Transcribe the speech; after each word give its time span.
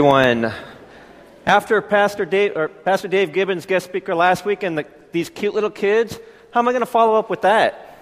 One. 0.00 0.52
After 1.44 1.82
Pastor 1.82 2.24
Dave, 2.24 2.56
or 2.56 2.68
Pastor 2.68 3.08
Dave 3.08 3.32
Gibbons 3.32 3.66
guest 3.66 3.84
speaker 3.84 4.14
last 4.14 4.44
week 4.44 4.62
and 4.62 4.78
the, 4.78 4.86
these 5.10 5.28
cute 5.28 5.54
little 5.54 5.72
kids, 5.72 6.20
how 6.52 6.60
am 6.60 6.68
I 6.68 6.70
going 6.70 6.82
to 6.82 6.86
follow 6.86 7.16
up 7.18 7.28
with 7.28 7.40
that? 7.40 7.98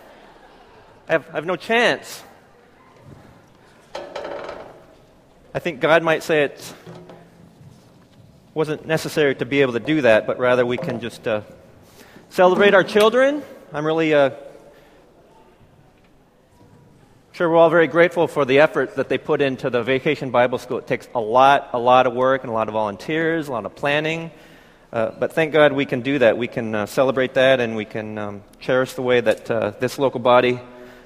I 1.09 1.13
have, 1.13 1.27
I 1.31 1.33
have 1.37 1.47
no 1.47 1.57
chance. 1.57 2.23
I 5.55 5.59
think 5.59 5.81
God 5.81 6.03
might 6.03 6.23
say 6.23 6.43
it 6.43 6.75
wasn't 8.53 8.87
necessary 8.87 9.35
to 9.37 9.47
be 9.47 9.63
able 9.63 9.73
to 9.73 9.81
do 9.81 10.03
that, 10.03 10.27
but 10.27 10.39
rather 10.39 10.67
we 10.67 10.77
can 10.77 11.01
just 11.01 11.27
uh, 11.27 11.41
celebrate 12.29 12.75
our 12.75 12.85
children. 12.85 13.43
I'm 13.73 13.87
really 13.87 14.13
uh, 14.13 14.33
sure 17.37 17.51
we're 17.51 17.57
all 17.57 17.69
very 17.69 17.87
grateful 17.87 18.27
for 18.27 18.47
the 18.47 18.61
effort 18.61 18.95
that 18.95 19.11
they 19.11 19.19
put 19.19 19.43
into 19.43 19.69
the 19.69 19.83
Vacation 19.83 20.31
Bible 20.31 20.57
School. 20.57 20.79
It 20.79 20.87
takes 20.87 21.07
a 21.15 21.21
lot, 21.21 21.69
a 21.75 21.79
lot 21.79 22.07
of 22.07 22.15
work 22.15 22.45
and 22.45 22.51
a 22.51 22.55
lot 22.55 22.67
of 22.67 22.73
volunteers, 22.73 23.49
a 23.49 23.53
lot 23.53 23.67
of 23.67 23.75
planning. 23.75 24.31
Uh, 24.91 25.11
but 25.11 25.35
thank 25.35 25.53
God 25.53 25.73
we 25.73 25.85
can 25.85 26.01
do 26.01 26.19
that. 26.21 26.39
We 26.39 26.49
can 26.49 26.75
uh, 26.75 26.87
celebrate 26.87 27.35
that 27.35 27.61
and 27.61 27.77
we 27.77 27.85
can 27.85 28.17
um, 28.17 28.43
cherish 28.59 28.95
the 28.95 29.03
way 29.03 29.21
that 29.21 29.51
uh, 29.51 29.73
this 29.79 29.99
local 29.99 30.19
body 30.19 30.59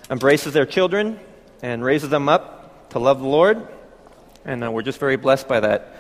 embraces 0.09 0.53
their 0.53 0.67
children 0.67 1.19
and 1.63 1.83
raises 1.83 2.11
them 2.11 2.29
up 2.29 2.91
to 2.91 3.01
love 3.01 3.19
the 3.19 3.27
Lord. 3.27 3.67
And 4.45 4.63
uh, 4.63 4.71
we're 4.71 4.83
just 4.83 5.01
very 5.01 5.17
blessed 5.17 5.49
by 5.49 5.59
that. 5.59 5.97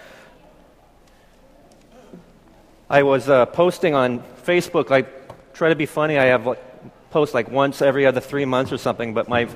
I 2.88 3.02
was 3.02 3.28
uh, 3.28 3.46
posting 3.46 3.96
on 3.96 4.22
Facebook. 4.46 4.92
I 4.92 5.08
try 5.54 5.70
to 5.70 5.74
be 5.74 5.86
funny. 5.86 6.18
I 6.18 6.26
have 6.26 6.46
like, 6.46 6.62
post 7.10 7.34
like 7.34 7.50
once 7.50 7.82
every 7.82 8.06
other 8.06 8.20
three 8.20 8.44
months 8.44 8.70
or 8.70 8.78
something, 8.78 9.12
but 9.12 9.28
my 9.28 9.48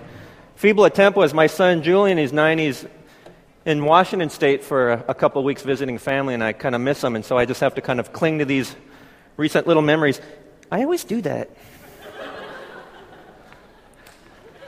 feeble 0.56 0.84
attempt 0.84 1.16
was 1.16 1.34
my 1.34 1.46
son 1.46 1.82
Julian, 1.82 2.18
he's 2.18 2.32
nine, 2.32 2.58
he's 2.58 2.86
in 3.64 3.84
Washington 3.84 4.30
State 4.30 4.62
for 4.62 4.92
a, 4.92 5.04
a 5.08 5.14
couple 5.14 5.40
of 5.40 5.44
weeks 5.44 5.62
visiting 5.62 5.98
family, 5.98 6.34
and 6.34 6.42
I 6.42 6.52
kind 6.52 6.74
of 6.74 6.80
miss 6.80 7.02
him, 7.02 7.16
and 7.16 7.24
so 7.24 7.38
I 7.38 7.46
just 7.46 7.60
have 7.60 7.74
to 7.74 7.80
kind 7.80 8.00
of 8.00 8.12
cling 8.12 8.38
to 8.38 8.44
these 8.44 8.74
recent 9.36 9.66
little 9.66 9.82
memories. 9.82 10.20
I 10.70 10.82
always 10.82 11.04
do 11.04 11.20
that. 11.22 11.50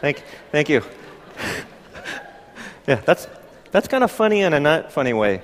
thank, 0.01 0.23
thank 0.51 0.69
you. 0.69 0.83
yeah, 2.87 2.97
that's, 2.97 3.28
that's 3.71 3.89
kind 3.89 4.03
of 4.03 4.11
funny 4.11 4.41
in 4.41 4.53
a 4.53 4.61
not 4.61 4.93
funny 4.93 5.12
way. 5.12 5.43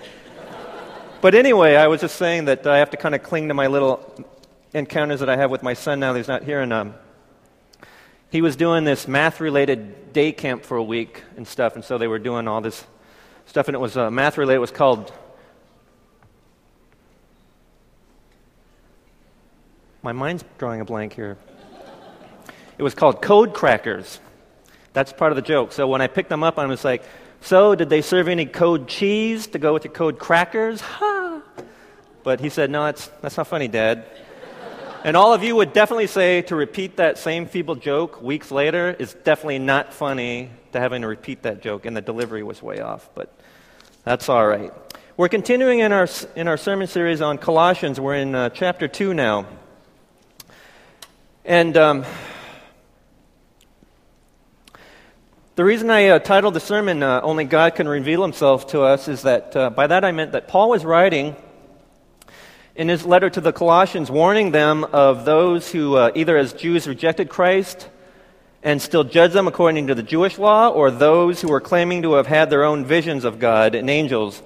But 1.21 1.35
anyway, 1.35 1.77
I 1.77 1.87
was 1.87 2.01
just 2.01 2.17
saying 2.17 2.47
that 2.47 2.67
I 2.67 2.79
have 2.79 2.91
to 2.91 2.97
kind 2.97 3.15
of 3.15 3.23
cling 3.23 3.49
to 3.49 3.55
my 3.55 3.69
little 3.69 4.27
encounters 4.75 5.21
that 5.21 5.29
I 5.29 5.37
have 5.37 5.51
with 5.51 5.63
my 5.63 5.75
son 5.75 6.01
now 6.01 6.13
that 6.13 6.19
he's 6.19 6.29
not 6.29 6.43
here, 6.43 6.61
and 6.61 6.73
um, 6.73 6.95
he 8.33 8.41
was 8.41 8.57
doing 8.57 8.85
this 8.85 9.07
math 9.07 9.41
related 9.41 10.15
day 10.15 10.33
camp 10.33 10.65
for 10.65 10.79
a 10.79 10.83
week 10.83 11.23
and 11.37 11.47
stuff, 11.47 11.75
and 11.75 11.85
so 11.85 11.99
they 11.99 12.09
were 12.09 12.19
doing 12.19 12.49
all 12.49 12.63
this 12.63 12.83
stuff, 13.45 13.69
and 13.69 13.75
it 13.75 13.79
was 13.79 13.95
uh, 13.95 14.11
math 14.11 14.39
related. 14.39 14.57
It 14.57 14.61
was 14.61 14.71
called. 14.71 15.13
My 20.01 20.13
mind's 20.13 20.45
drawing 20.57 20.81
a 20.81 20.85
blank 20.87 21.13
here. 21.13 21.37
It 22.79 22.83
was 22.83 22.95
called 22.95 23.21
Code 23.21 23.53
Crackers. 23.53 24.19
That's 24.95 25.13
part 25.13 25.31
of 25.31 25.37
the 25.37 25.43
joke. 25.43 25.73
So 25.73 25.87
when 25.87 26.01
I 26.01 26.07
picked 26.07 26.31
them 26.31 26.43
up, 26.43 26.59
I 26.59 26.65
was 26.65 26.87
like, 26.87 27.03
So, 27.43 27.75
did 27.75 27.91
they 27.91 28.01
serve 28.01 28.29
any 28.29 28.47
code 28.47 28.89
cheese 28.89 29.47
to 29.49 29.59
go 29.59 29.75
with 29.75 29.85
your 29.85 29.93
code 29.93 30.19
crackers? 30.19 30.81
Ha! 30.81 31.43
But 32.25 32.39
he 32.39 32.51
said, 32.51 32.71
No, 32.71 32.85
that's, 32.85 33.09
that's 33.21 33.37
not 33.37 33.49
funny, 33.49 33.69
Dad. 33.69 34.07
And 35.05 35.17
all 35.17 35.35
of 35.35 35.43
you 35.43 35.57
would 35.57 35.73
definitely 35.73 36.07
say 36.07 36.43
to 36.43 36.55
repeat 36.55 36.99
that 36.99 37.19
same 37.19 37.47
feeble 37.47 37.75
joke 37.75 38.23
weeks 38.23 38.53
later 38.53 38.95
is 38.97 39.15
definitely 39.25 39.59
not 39.59 39.93
funny 39.93 40.51
to 40.71 40.79
having 40.79 41.03
to 41.03 41.09
repeat 41.09 41.43
that 41.43 41.61
joke, 41.61 41.87
and 41.87 41.97
the 41.97 42.01
delivery 42.01 42.45
was 42.45 42.63
way 42.63 42.79
off, 42.79 43.11
but 43.13 43.37
that's 44.05 44.29
all 44.29 44.47
right. 44.47 44.73
We're 45.17 45.29
continuing 45.29 45.81
in 45.81 45.91
our, 45.91 46.07
in 46.37 46.47
our 46.47 46.57
sermon 46.57 46.87
series 46.87 47.21
on 47.21 47.39
Colossians. 47.39 47.99
We're 47.99 48.15
in 48.15 48.33
uh, 48.37 48.51
chapter 48.51 48.87
2 48.87 49.13
now. 49.13 49.49
And 51.45 51.77
um, 51.77 52.05
the 55.57 55.65
reason 55.65 55.91
I 55.91 56.11
uh, 56.11 56.19
titled 56.21 56.55
the 56.55 56.61
sermon, 56.61 57.03
uh, 57.03 57.23
Only 57.25 57.43
God 57.43 57.75
Can 57.75 57.89
Reveal 57.89 58.23
Himself 58.23 58.69
to 58.69 58.83
Us, 58.83 59.09
is 59.09 59.23
that 59.23 59.57
uh, 59.57 59.71
by 59.71 59.89
that 59.89 60.05
I 60.05 60.13
meant 60.13 60.31
that 60.31 60.47
Paul 60.47 60.71
was 60.71 60.85
writing 60.85 61.35
in 62.75 62.89
his 62.89 63.05
letter 63.05 63.29
to 63.29 63.41
the 63.41 63.53
Colossians, 63.53 64.11
warning 64.11 64.51
them 64.51 64.85
of 64.85 65.25
those 65.25 65.71
who 65.71 65.97
uh, 65.97 66.11
either 66.15 66.37
as 66.37 66.53
Jews 66.53 66.89
rejected 66.89 67.29
Christ 67.29 67.89
and 68.63 68.81
still 68.81 69.05
judge 69.05 69.33
them 69.33 69.47
according 69.47 69.89
to 69.89 69.95
the 69.95 70.03
Jewish 70.03 70.39
law, 70.39 70.69
or 70.69 70.91
those 70.91 71.41
who 71.41 71.49
were 71.49 71.61
claiming 71.61 72.03
to 72.03 72.15
have 72.15 72.27
had 72.27 72.49
their 72.49 72.65
own 72.65 72.85
visions 72.85 73.25
of 73.25 73.39
God 73.39 73.75
and 73.75 73.91
angels 73.91 74.43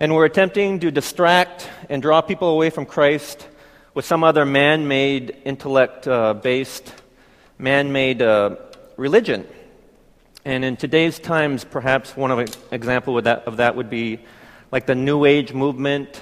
and 0.00 0.14
were 0.14 0.24
attempting 0.24 0.80
to 0.80 0.90
distract 0.90 1.68
and 1.88 2.02
draw 2.02 2.20
people 2.22 2.48
away 2.48 2.70
from 2.70 2.86
Christ 2.86 3.46
with 3.94 4.04
some 4.04 4.24
other 4.24 4.44
man 4.44 4.88
made, 4.88 5.36
intellect 5.44 6.08
uh, 6.08 6.34
based, 6.34 6.92
man 7.58 7.92
made 7.92 8.22
uh, 8.22 8.56
religion. 8.96 9.46
And 10.44 10.64
in 10.64 10.76
today's 10.76 11.20
times, 11.20 11.62
perhaps 11.62 12.16
one 12.16 12.32
of 12.32 12.56
example 12.72 13.18
of 13.18 13.24
that, 13.24 13.46
of 13.46 13.58
that 13.58 13.76
would 13.76 13.90
be 13.90 14.18
like 14.72 14.86
the 14.86 14.96
New 14.96 15.24
Age 15.26 15.52
movement 15.52 16.20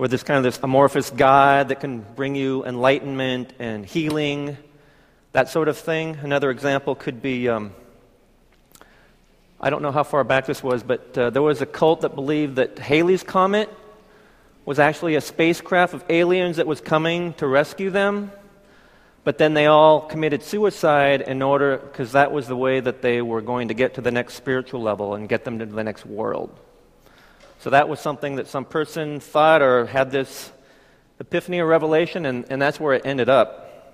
or 0.00 0.08
this 0.08 0.22
kind 0.22 0.38
of 0.38 0.44
this 0.44 0.58
amorphous 0.62 1.10
God 1.10 1.68
that 1.68 1.80
can 1.80 2.00
bring 2.00 2.34
you 2.34 2.64
enlightenment 2.64 3.52
and 3.58 3.84
healing, 3.84 4.56
that 5.32 5.50
sort 5.50 5.68
of 5.68 5.76
thing. 5.76 6.16
Another 6.22 6.50
example 6.50 6.94
could 6.94 7.20
be 7.20 7.50
um, 7.50 7.74
I 9.60 9.68
don't 9.68 9.82
know 9.82 9.92
how 9.92 10.02
far 10.02 10.24
back 10.24 10.46
this 10.46 10.62
was, 10.62 10.82
but 10.82 11.18
uh, 11.18 11.28
there 11.28 11.42
was 11.42 11.60
a 11.60 11.66
cult 11.66 12.00
that 12.00 12.14
believed 12.14 12.56
that 12.56 12.78
Halley's 12.78 13.22
Comet 13.22 13.68
was 14.64 14.78
actually 14.78 15.16
a 15.16 15.20
spacecraft 15.20 15.92
of 15.92 16.02
aliens 16.08 16.56
that 16.56 16.66
was 16.66 16.80
coming 16.80 17.34
to 17.34 17.46
rescue 17.46 17.90
them. 17.90 18.32
But 19.22 19.36
then 19.36 19.52
they 19.52 19.66
all 19.66 20.00
committed 20.00 20.42
suicide 20.42 21.20
in 21.20 21.42
order, 21.42 21.76
because 21.76 22.12
that 22.12 22.32
was 22.32 22.48
the 22.48 22.56
way 22.56 22.80
that 22.80 23.02
they 23.02 23.20
were 23.20 23.42
going 23.42 23.68
to 23.68 23.74
get 23.74 23.92
to 23.96 24.00
the 24.00 24.10
next 24.10 24.32
spiritual 24.32 24.80
level 24.80 25.14
and 25.14 25.28
get 25.28 25.44
them 25.44 25.58
to 25.58 25.66
the 25.66 25.84
next 25.84 26.06
world. 26.06 26.58
So 27.60 27.68
that 27.68 27.90
was 27.90 28.00
something 28.00 28.36
that 28.36 28.48
some 28.48 28.64
person 28.64 29.20
thought 29.20 29.60
or 29.60 29.84
had 29.84 30.10
this 30.10 30.50
epiphany 31.20 31.60
or 31.60 31.66
revelation, 31.66 32.24
and, 32.24 32.46
and 32.48 32.60
that's 32.60 32.80
where 32.80 32.94
it 32.94 33.02
ended 33.04 33.28
up. 33.28 33.92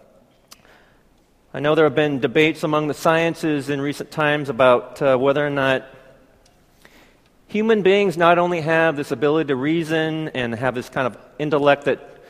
I 1.53 1.59
know 1.59 1.75
there 1.75 1.87
have 1.87 1.97
been 1.97 2.21
debates 2.21 2.62
among 2.62 2.87
the 2.87 2.94
sciences 2.94 3.69
in 3.69 3.81
recent 3.81 4.12
times 4.12 4.50
about 4.50 5.03
uh, 5.03 5.16
whether 5.16 5.44
or 5.44 5.50
not 5.50 5.84
human 7.49 7.82
beings 7.82 8.16
not 8.16 8.38
only 8.38 8.60
have 8.60 8.94
this 8.94 9.10
ability 9.10 9.49
to 9.49 9.56
reason 9.56 10.28
and 10.28 10.54
have 10.54 10.77
this 10.77 10.88
kind 10.88 11.09
of 11.09 11.19
intellect 11.41 11.87
that 11.87 12.22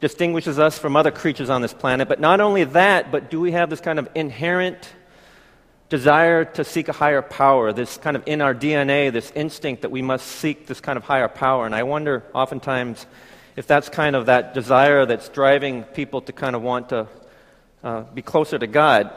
distinguishes 0.00 0.58
us 0.58 0.78
from 0.78 0.94
other 0.94 1.10
creatures 1.10 1.48
on 1.48 1.62
this 1.62 1.72
planet, 1.72 2.06
but 2.06 2.20
not 2.20 2.38
only 2.38 2.64
that, 2.64 3.10
but 3.10 3.30
do 3.30 3.40
we 3.40 3.52
have 3.52 3.70
this 3.70 3.80
kind 3.80 3.98
of 3.98 4.10
inherent 4.14 4.92
desire 5.92 6.46
to 6.46 6.64
seek 6.64 6.88
a 6.88 6.92
higher 6.92 7.20
power, 7.20 7.70
this 7.70 7.98
kind 7.98 8.16
of 8.16 8.22
in 8.24 8.40
our 8.40 8.54
DNA, 8.54 9.12
this 9.12 9.30
instinct 9.34 9.82
that 9.82 9.90
we 9.90 10.00
must 10.00 10.26
seek 10.26 10.66
this 10.66 10.80
kind 10.80 10.96
of 10.96 11.04
higher 11.04 11.28
power. 11.28 11.66
And 11.66 11.74
I 11.74 11.82
wonder 11.82 12.24
oftentimes 12.32 13.04
if 13.56 13.66
that's 13.66 13.90
kind 13.90 14.16
of 14.16 14.24
that 14.24 14.54
desire 14.54 15.04
that's 15.04 15.28
driving 15.28 15.82
people 15.82 16.22
to 16.22 16.32
kind 16.32 16.56
of 16.56 16.62
want 16.62 16.88
to 16.88 17.06
uh, 17.84 18.00
be 18.14 18.22
closer 18.22 18.58
to 18.58 18.66
God. 18.66 19.12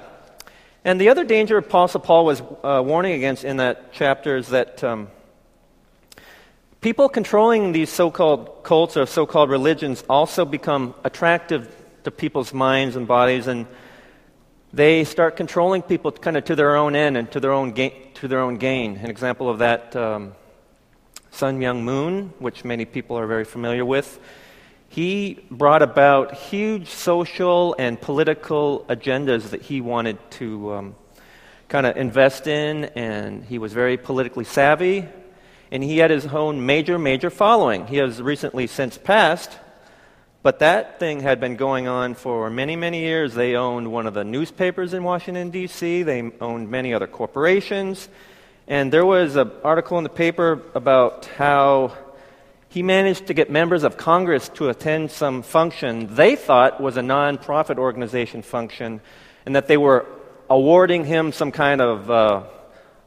And 0.83 0.99
the 0.99 1.07
other 1.07 1.23
danger 1.23 1.57
Apostle 1.57 2.01
Paul 2.01 2.25
was 2.25 2.41
uh, 2.41 2.83
warning 2.85 3.13
against 3.13 3.45
in 3.45 3.55
that 3.55 3.93
chapter 3.93 4.35
is 4.35 4.49
that 4.49 4.83
um, 4.83 5.07
people 6.81 7.07
controlling 7.07 7.71
these 7.71 7.89
so 7.89 8.11
called 8.11 8.65
cults 8.65 8.97
or 8.97 9.05
so 9.05 9.25
called 9.25 9.49
religions 9.49 10.03
also 10.09 10.43
become 10.43 10.93
attractive 11.05 11.73
to 12.03 12.11
people's 12.11 12.53
minds 12.53 12.97
and 12.97 13.07
bodies. 13.07 13.47
And 13.47 13.65
they 14.75 15.05
start 15.05 15.37
controlling 15.37 15.81
people 15.81 16.11
kind 16.11 16.35
of 16.35 16.43
to 16.43 16.55
their 16.55 16.75
own 16.75 16.97
end 16.97 17.15
and 17.15 17.31
to 17.31 17.39
their 17.39 17.53
own, 17.53 17.71
ga- 17.71 17.93
to 18.15 18.27
their 18.27 18.41
own 18.41 18.57
gain. 18.57 18.97
An 18.97 19.09
example 19.09 19.49
of 19.49 19.59
that, 19.59 19.95
um, 19.95 20.35
Sun 21.31 21.59
Myung 21.59 21.81
Moon, 21.81 22.33
which 22.39 22.65
many 22.65 22.83
people 22.83 23.17
are 23.17 23.25
very 23.25 23.45
familiar 23.45 23.85
with, 23.85 24.19
he 24.89 25.39
brought 25.49 25.81
about 25.81 26.33
huge 26.33 26.89
social 26.89 27.73
and 27.79 27.99
political 27.99 28.85
agendas 28.89 29.51
that 29.51 29.61
he 29.61 29.79
wanted 29.79 30.17
to 30.31 30.73
um, 30.73 30.95
kind 31.69 31.85
of 31.85 31.95
invest 31.95 32.45
in, 32.45 32.85
and 32.95 33.45
he 33.45 33.57
was 33.57 33.71
very 33.71 33.95
politically 33.95 34.43
savvy, 34.43 35.07
and 35.71 35.83
he 35.83 35.99
had 35.99 36.11
his 36.11 36.25
own 36.28 36.66
major, 36.66 36.99
major 36.99 37.29
following. 37.29 37.87
He 37.87 37.95
has 37.97 38.21
recently 38.21 38.67
since 38.67 38.97
passed, 38.97 39.57
but 40.45 40.59
that 40.59 40.99
thing 40.99 41.21
had 41.21 41.39
been 41.39 41.55
going 41.55 41.87
on 41.87 42.13
for 42.13 42.51
many, 42.51 42.75
many 42.75 42.99
years. 42.99 43.33
They 43.33 43.55
owned 43.55 43.91
one 43.91 44.05
of 44.05 44.13
the 44.13 44.23
newspapers 44.23 44.93
in 44.93 45.03
Washington, 45.03 45.49
D.C., 45.49 46.03
they 46.03 46.31
owned 46.39 46.69
many 46.69 46.93
other 46.93 47.07
corporations. 47.07 48.07
And 48.67 48.93
there 48.93 49.07
was 49.07 49.37
an 49.37 49.49
article 49.63 49.97
in 49.97 50.03
the 50.03 50.09
paper 50.11 50.61
about 50.75 51.25
how 51.25 51.97
he 52.69 52.83
managed 52.83 53.25
to 53.25 53.33
get 53.33 53.49
members 53.49 53.83
of 53.83 53.97
Congress 53.97 54.47
to 54.49 54.69
attend 54.69 55.09
some 55.09 55.41
function 55.41 56.13
they 56.13 56.35
thought 56.35 56.79
was 56.79 56.95
a 56.95 57.01
nonprofit 57.01 57.79
organization 57.79 58.43
function, 58.43 59.01
and 59.47 59.55
that 59.55 59.67
they 59.67 59.77
were 59.77 60.05
awarding 60.47 61.05
him 61.05 61.31
some 61.31 61.51
kind 61.51 61.81
of 61.81 62.11
uh, 62.11 62.43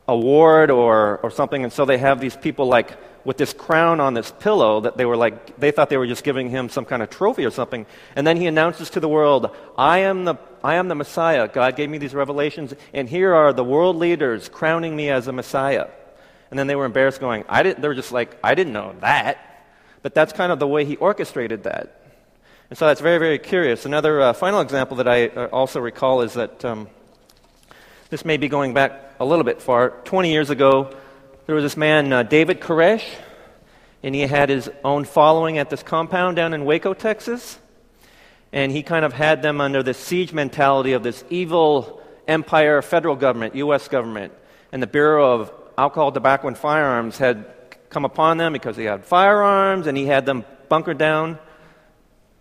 award 0.08 0.72
or, 0.72 1.18
or 1.18 1.30
something. 1.30 1.62
And 1.62 1.72
so 1.72 1.84
they 1.84 1.98
have 1.98 2.18
these 2.18 2.34
people 2.34 2.66
like 2.66 2.98
with 3.28 3.36
this 3.36 3.52
crown 3.52 4.00
on 4.00 4.14
this 4.14 4.32
pillow 4.40 4.80
that 4.80 4.96
they 4.96 5.04
were 5.04 5.14
like, 5.14 5.60
they 5.60 5.70
thought 5.70 5.90
they 5.90 5.98
were 5.98 6.06
just 6.06 6.24
giving 6.24 6.48
him 6.48 6.70
some 6.70 6.86
kind 6.86 7.02
of 7.02 7.10
trophy 7.10 7.44
or 7.44 7.50
something. 7.50 7.84
And 8.16 8.26
then 8.26 8.38
he 8.38 8.46
announces 8.46 8.88
to 8.88 9.00
the 9.00 9.08
world, 9.08 9.54
I 9.76 9.98
am 9.98 10.24
the, 10.24 10.36
I 10.64 10.76
am 10.76 10.88
the 10.88 10.94
Messiah. 10.94 11.46
God 11.46 11.76
gave 11.76 11.90
me 11.90 11.98
these 11.98 12.14
revelations, 12.14 12.72
and 12.94 13.06
here 13.06 13.34
are 13.34 13.52
the 13.52 13.62
world 13.62 13.96
leaders 13.96 14.48
crowning 14.48 14.96
me 14.96 15.10
as 15.10 15.28
a 15.28 15.32
Messiah. 15.32 15.88
And 16.48 16.58
then 16.58 16.68
they 16.68 16.74
were 16.74 16.86
embarrassed, 16.86 17.20
going, 17.20 17.44
I 17.50 17.62
didn't, 17.62 17.82
they 17.82 17.88
were 17.88 17.94
just 17.94 18.12
like, 18.12 18.34
I 18.42 18.54
didn't 18.54 18.72
know 18.72 18.94
that. 19.00 19.66
But 20.00 20.14
that's 20.14 20.32
kind 20.32 20.50
of 20.50 20.58
the 20.58 20.66
way 20.66 20.86
he 20.86 20.96
orchestrated 20.96 21.64
that. 21.64 22.00
And 22.70 22.78
so 22.78 22.86
that's 22.86 23.02
very, 23.02 23.18
very 23.18 23.38
curious. 23.38 23.84
Another 23.84 24.22
uh, 24.22 24.32
final 24.32 24.62
example 24.62 24.96
that 24.96 25.08
I 25.08 25.26
uh, 25.26 25.48
also 25.48 25.80
recall 25.80 26.22
is 26.22 26.32
that 26.32 26.64
um, 26.64 26.88
this 28.08 28.24
may 28.24 28.38
be 28.38 28.48
going 28.48 28.72
back 28.72 29.16
a 29.20 29.26
little 29.26 29.44
bit 29.44 29.60
far. 29.60 29.90
20 30.04 30.32
years 30.32 30.48
ago, 30.48 30.96
there 31.48 31.54
was 31.54 31.64
this 31.64 31.78
man, 31.78 32.12
uh, 32.12 32.22
David 32.22 32.60
Koresh, 32.60 33.08
and 34.02 34.14
he 34.14 34.20
had 34.20 34.50
his 34.50 34.70
own 34.84 35.06
following 35.06 35.56
at 35.56 35.70
this 35.70 35.82
compound 35.82 36.36
down 36.36 36.52
in 36.52 36.66
Waco, 36.66 36.92
Texas. 36.92 37.58
And 38.52 38.70
he 38.70 38.82
kind 38.82 39.02
of 39.02 39.14
had 39.14 39.40
them 39.40 39.58
under 39.58 39.82
this 39.82 39.96
siege 39.96 40.34
mentality 40.34 40.92
of 40.92 41.02
this 41.02 41.24
evil 41.30 42.02
empire 42.26 42.82
federal 42.82 43.16
government, 43.16 43.54
U.S. 43.54 43.88
government. 43.88 44.34
And 44.72 44.82
the 44.82 44.86
Bureau 44.86 45.40
of 45.40 45.50
Alcohol, 45.78 46.12
Tobacco, 46.12 46.48
and 46.48 46.58
Firearms 46.58 47.16
had 47.16 47.46
come 47.88 48.04
upon 48.04 48.36
them 48.36 48.52
because 48.52 48.76
they 48.76 48.84
had 48.84 49.06
firearms, 49.06 49.86
and 49.86 49.96
he 49.96 50.04
had 50.04 50.26
them 50.26 50.44
bunkered 50.68 50.98
down. 50.98 51.38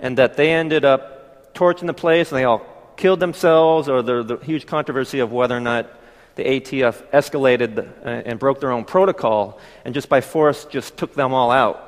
And 0.01 0.17
that 0.17 0.35
they 0.35 0.51
ended 0.51 0.83
up 0.83 1.53
torching 1.53 1.87
the 1.87 1.93
place, 1.93 2.29
and 2.33 2.39
they 2.39 2.43
all 2.43 2.65
killed 2.97 3.21
themselves, 3.21 3.87
or 3.87 4.01
the, 4.01 4.23
the 4.23 4.37
huge 4.39 4.65
controversy 4.65 5.19
of 5.19 5.31
whether 5.31 5.55
or 5.55 5.61
not 5.61 5.96
the 6.37 6.43
ATF 6.43 7.03
escalated 7.11 7.79
uh, 7.79 8.07
and 8.07 8.39
broke 8.39 8.61
their 8.61 8.71
own 8.71 8.85
protocol, 8.85 9.59
and 9.83 9.93
just 9.93 10.07
by 10.07 10.21
force 10.21 10.65
just 10.65 10.95
took 10.95 11.15
them 11.15 11.33
all 11.33 11.49
out. 11.49 11.83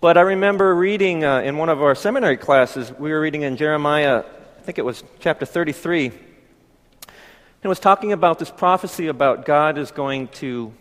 But 0.00 0.16
I 0.16 0.22
remember 0.22 0.74
reading 0.74 1.24
uh, 1.24 1.40
in 1.40 1.58
one 1.58 1.68
of 1.68 1.82
our 1.82 1.94
seminary 1.94 2.38
classes, 2.38 2.90
we 2.98 3.12
were 3.12 3.20
reading 3.20 3.42
in 3.42 3.58
Jeremiah, 3.58 4.24
I 4.58 4.62
think 4.62 4.78
it 4.78 4.84
was 4.84 5.04
chapter 5.18 5.44
33, 5.44 6.06
and 6.06 6.16
it 7.62 7.68
was 7.68 7.78
talking 7.78 8.12
about 8.12 8.38
this 8.38 8.50
prophecy 8.50 9.08
about 9.08 9.44
God 9.44 9.76
is 9.76 9.90
going 9.90 10.28
to 10.28 10.72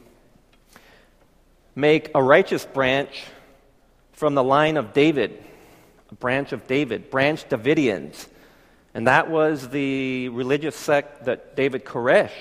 make 1.76 2.12
a 2.16 2.24
righteous 2.24 2.66
branch 2.66 3.26
from 4.14 4.36
the 4.36 4.44
line 4.44 4.78
of 4.78 4.94
David, 4.94 5.44
a 6.10 6.16
branch 6.16 6.54
of 6.54 6.66
David, 6.66 7.10
branch 7.10 7.48
Davidians. 7.50 8.28
And 8.94 9.08
that 9.08 9.30
was 9.30 9.68
the 9.68 10.30
religious 10.30 10.78
sect 10.78 11.26
that 11.26 11.58
David 11.58 11.84
Koresh 11.84 12.32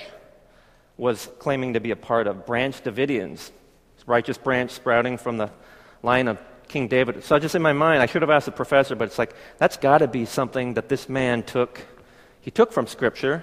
was 0.99 1.31
claiming 1.39 1.73
to 1.75 1.81
be 1.81 1.93
a 1.93 1.97
part 1.97 2.27
of, 2.27 2.45
branch 2.45 2.83
Davidians, 2.83 3.51
righteous 4.07 4.37
branch 4.37 4.73
sprouting 4.73 5.17
from 5.17 5.39
the 5.39 5.51
line 6.03 6.29
of 6.29 6.39
King 6.67 6.89
David. 6.89 7.25
So 7.25 7.39
just 7.39 7.55
in 7.55 7.63
my 7.63 7.73
mind, 7.73 8.03
I 8.03 8.07
should 8.07 8.23
have 8.23 8.31
asked 8.31 8.47
the 8.47 8.53
professor, 8.53 8.95
but 8.95 9.05
it's 9.07 9.19
like, 9.19 9.35
that's 9.57 9.77
got 9.77 9.99
to 9.99 10.09
be 10.09 10.27
something 10.27 10.75
that 10.75 10.89
this 10.89 11.09
man 11.09 11.43
took. 11.43 11.81
He 12.41 12.51
took 12.51 12.73
from 12.73 12.87
Scripture, 12.87 13.43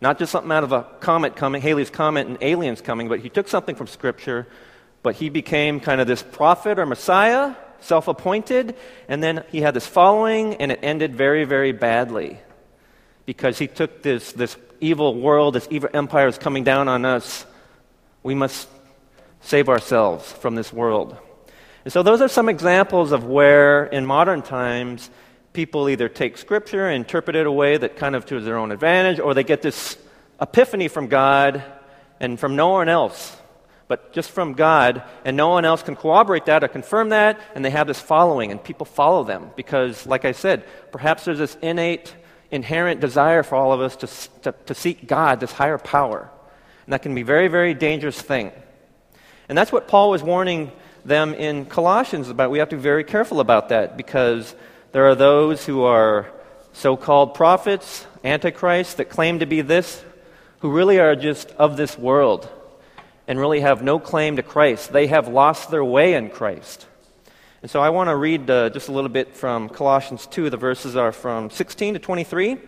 not 0.00 0.18
just 0.18 0.30
something 0.30 0.52
out 0.52 0.62
of 0.62 0.72
a 0.72 0.82
comet 1.00 1.34
coming, 1.34 1.62
Halley's 1.62 1.90
Comet 1.90 2.26
and 2.26 2.38
aliens 2.40 2.80
coming, 2.80 3.08
but 3.08 3.20
he 3.20 3.28
took 3.28 3.48
something 3.48 3.74
from 3.74 3.86
Scripture, 3.86 4.46
but 5.02 5.16
he 5.16 5.28
became 5.28 5.80
kind 5.80 6.00
of 6.00 6.06
this 6.06 6.22
prophet 6.22 6.78
or 6.78 6.86
Messiah 6.86 7.56
self 7.80 8.08
appointed, 8.08 8.76
and 9.08 9.22
then 9.22 9.44
he 9.50 9.60
had 9.60 9.74
this 9.74 9.86
following, 9.86 10.54
and 10.56 10.72
it 10.72 10.80
ended 10.82 11.14
very, 11.14 11.44
very 11.44 11.72
badly 11.72 12.38
because 13.26 13.58
he 13.58 13.66
took 13.66 14.02
this, 14.02 14.32
this 14.32 14.56
evil 14.82 15.18
world, 15.18 15.54
this 15.54 15.68
evil 15.70 15.88
empire 15.94 16.26
is 16.26 16.38
coming 16.38 16.64
down 16.64 16.88
on 16.88 17.04
us. 17.04 17.46
We 18.22 18.34
must 18.34 18.68
save 19.40 19.68
ourselves 19.68 20.30
from 20.30 20.54
this 20.54 20.72
world. 20.72 21.16
And 21.84 21.92
so, 21.92 22.02
those 22.02 22.20
are 22.20 22.28
some 22.28 22.48
examples 22.48 23.12
of 23.12 23.24
where, 23.24 23.86
in 23.86 24.06
modern 24.06 24.42
times, 24.42 25.10
people 25.52 25.88
either 25.88 26.08
take 26.08 26.38
scripture 26.38 26.86
and 26.86 26.96
interpret 26.96 27.36
it 27.36 27.46
a 27.46 27.52
way 27.52 27.76
that 27.76 27.96
kind 27.96 28.14
of 28.14 28.26
to 28.26 28.40
their 28.40 28.58
own 28.58 28.70
advantage, 28.70 29.18
or 29.18 29.34
they 29.34 29.44
get 29.44 29.62
this 29.62 29.96
epiphany 30.40 30.88
from 30.88 31.08
God 31.08 31.62
and 32.20 32.38
from 32.38 32.56
no 32.56 32.68
one 32.68 32.88
else 32.88 33.36
but 33.92 34.10
just 34.14 34.30
from 34.30 34.54
God, 34.54 35.02
and 35.22 35.36
no 35.36 35.50
one 35.50 35.66
else 35.66 35.82
can 35.82 35.96
corroborate 35.96 36.46
that 36.46 36.64
or 36.64 36.68
confirm 36.68 37.10
that, 37.10 37.38
and 37.54 37.62
they 37.62 37.68
have 37.68 37.86
this 37.86 38.00
following, 38.00 38.50
and 38.50 38.64
people 38.64 38.86
follow 38.86 39.22
them 39.22 39.50
because, 39.54 40.06
like 40.06 40.24
I 40.24 40.32
said, 40.32 40.64
perhaps 40.92 41.26
there's 41.26 41.36
this 41.36 41.58
innate, 41.60 42.16
inherent 42.52 43.00
desire 43.00 43.42
for 43.42 43.56
all 43.56 43.72
of 43.72 43.80
us 43.80 43.96
to, 43.96 44.42
to, 44.42 44.54
to 44.66 44.74
seek 44.74 45.08
God, 45.08 45.40
this 45.40 45.50
higher 45.50 45.78
power. 45.78 46.30
And 46.86 46.92
that 46.92 47.02
can 47.02 47.14
be 47.14 47.22
a 47.22 47.24
very, 47.24 47.48
very 47.48 47.74
dangerous 47.74 48.20
thing. 48.20 48.52
And 49.48 49.58
that's 49.58 49.72
what 49.72 49.88
Paul 49.88 50.10
was 50.10 50.22
warning 50.22 50.70
them 51.04 51.34
in 51.34 51.66
Colossians 51.66 52.28
about. 52.28 52.50
We 52.50 52.58
have 52.58 52.68
to 52.68 52.76
be 52.76 52.82
very 52.82 53.04
careful 53.04 53.40
about 53.40 53.70
that 53.70 53.96
because 53.96 54.54
there 54.92 55.06
are 55.08 55.14
those 55.14 55.64
who 55.64 55.82
are 55.82 56.30
so 56.72 56.96
called 56.96 57.34
prophets, 57.34 58.06
antichrists, 58.22 58.94
that 58.94 59.08
claim 59.08 59.40
to 59.40 59.46
be 59.46 59.62
this, 59.62 60.04
who 60.60 60.70
really 60.70 61.00
are 61.00 61.16
just 61.16 61.50
of 61.52 61.76
this 61.76 61.98
world 61.98 62.48
and 63.26 63.38
really 63.40 63.60
have 63.60 63.82
no 63.82 63.98
claim 63.98 64.36
to 64.36 64.42
Christ. 64.42 64.92
They 64.92 65.06
have 65.06 65.26
lost 65.26 65.70
their 65.70 65.84
way 65.84 66.14
in 66.14 66.30
Christ. 66.30 66.86
And 67.62 67.70
so 67.70 67.80
I 67.80 67.90
want 67.90 68.10
to 68.10 68.16
read 68.16 68.50
uh, 68.50 68.70
just 68.70 68.88
a 68.88 68.92
little 68.92 69.08
bit 69.08 69.36
from 69.36 69.68
Colossians 69.68 70.26
2. 70.26 70.50
The 70.50 70.56
verses 70.56 70.96
are 70.96 71.12
from 71.12 71.48
16 71.48 71.94
to 71.94 72.00
23. 72.00 72.58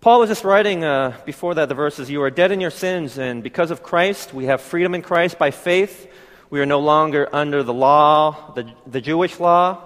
Paul 0.00 0.20
was 0.20 0.30
just 0.30 0.44
writing 0.44 0.84
uh, 0.84 1.18
before 1.26 1.52
that 1.56 1.68
the 1.68 1.74
verses 1.74 2.08
You 2.08 2.22
are 2.22 2.30
dead 2.30 2.52
in 2.52 2.60
your 2.60 2.70
sins, 2.70 3.18
and 3.18 3.42
because 3.42 3.72
of 3.72 3.82
Christ, 3.82 4.32
we 4.32 4.44
have 4.44 4.60
freedom 4.60 4.94
in 4.94 5.02
Christ 5.02 5.36
by 5.36 5.50
faith. 5.50 6.08
We 6.48 6.60
are 6.60 6.66
no 6.66 6.78
longer 6.78 7.28
under 7.32 7.64
the 7.64 7.74
law, 7.74 8.52
the, 8.54 8.72
the 8.86 9.00
Jewish 9.00 9.40
law. 9.40 9.82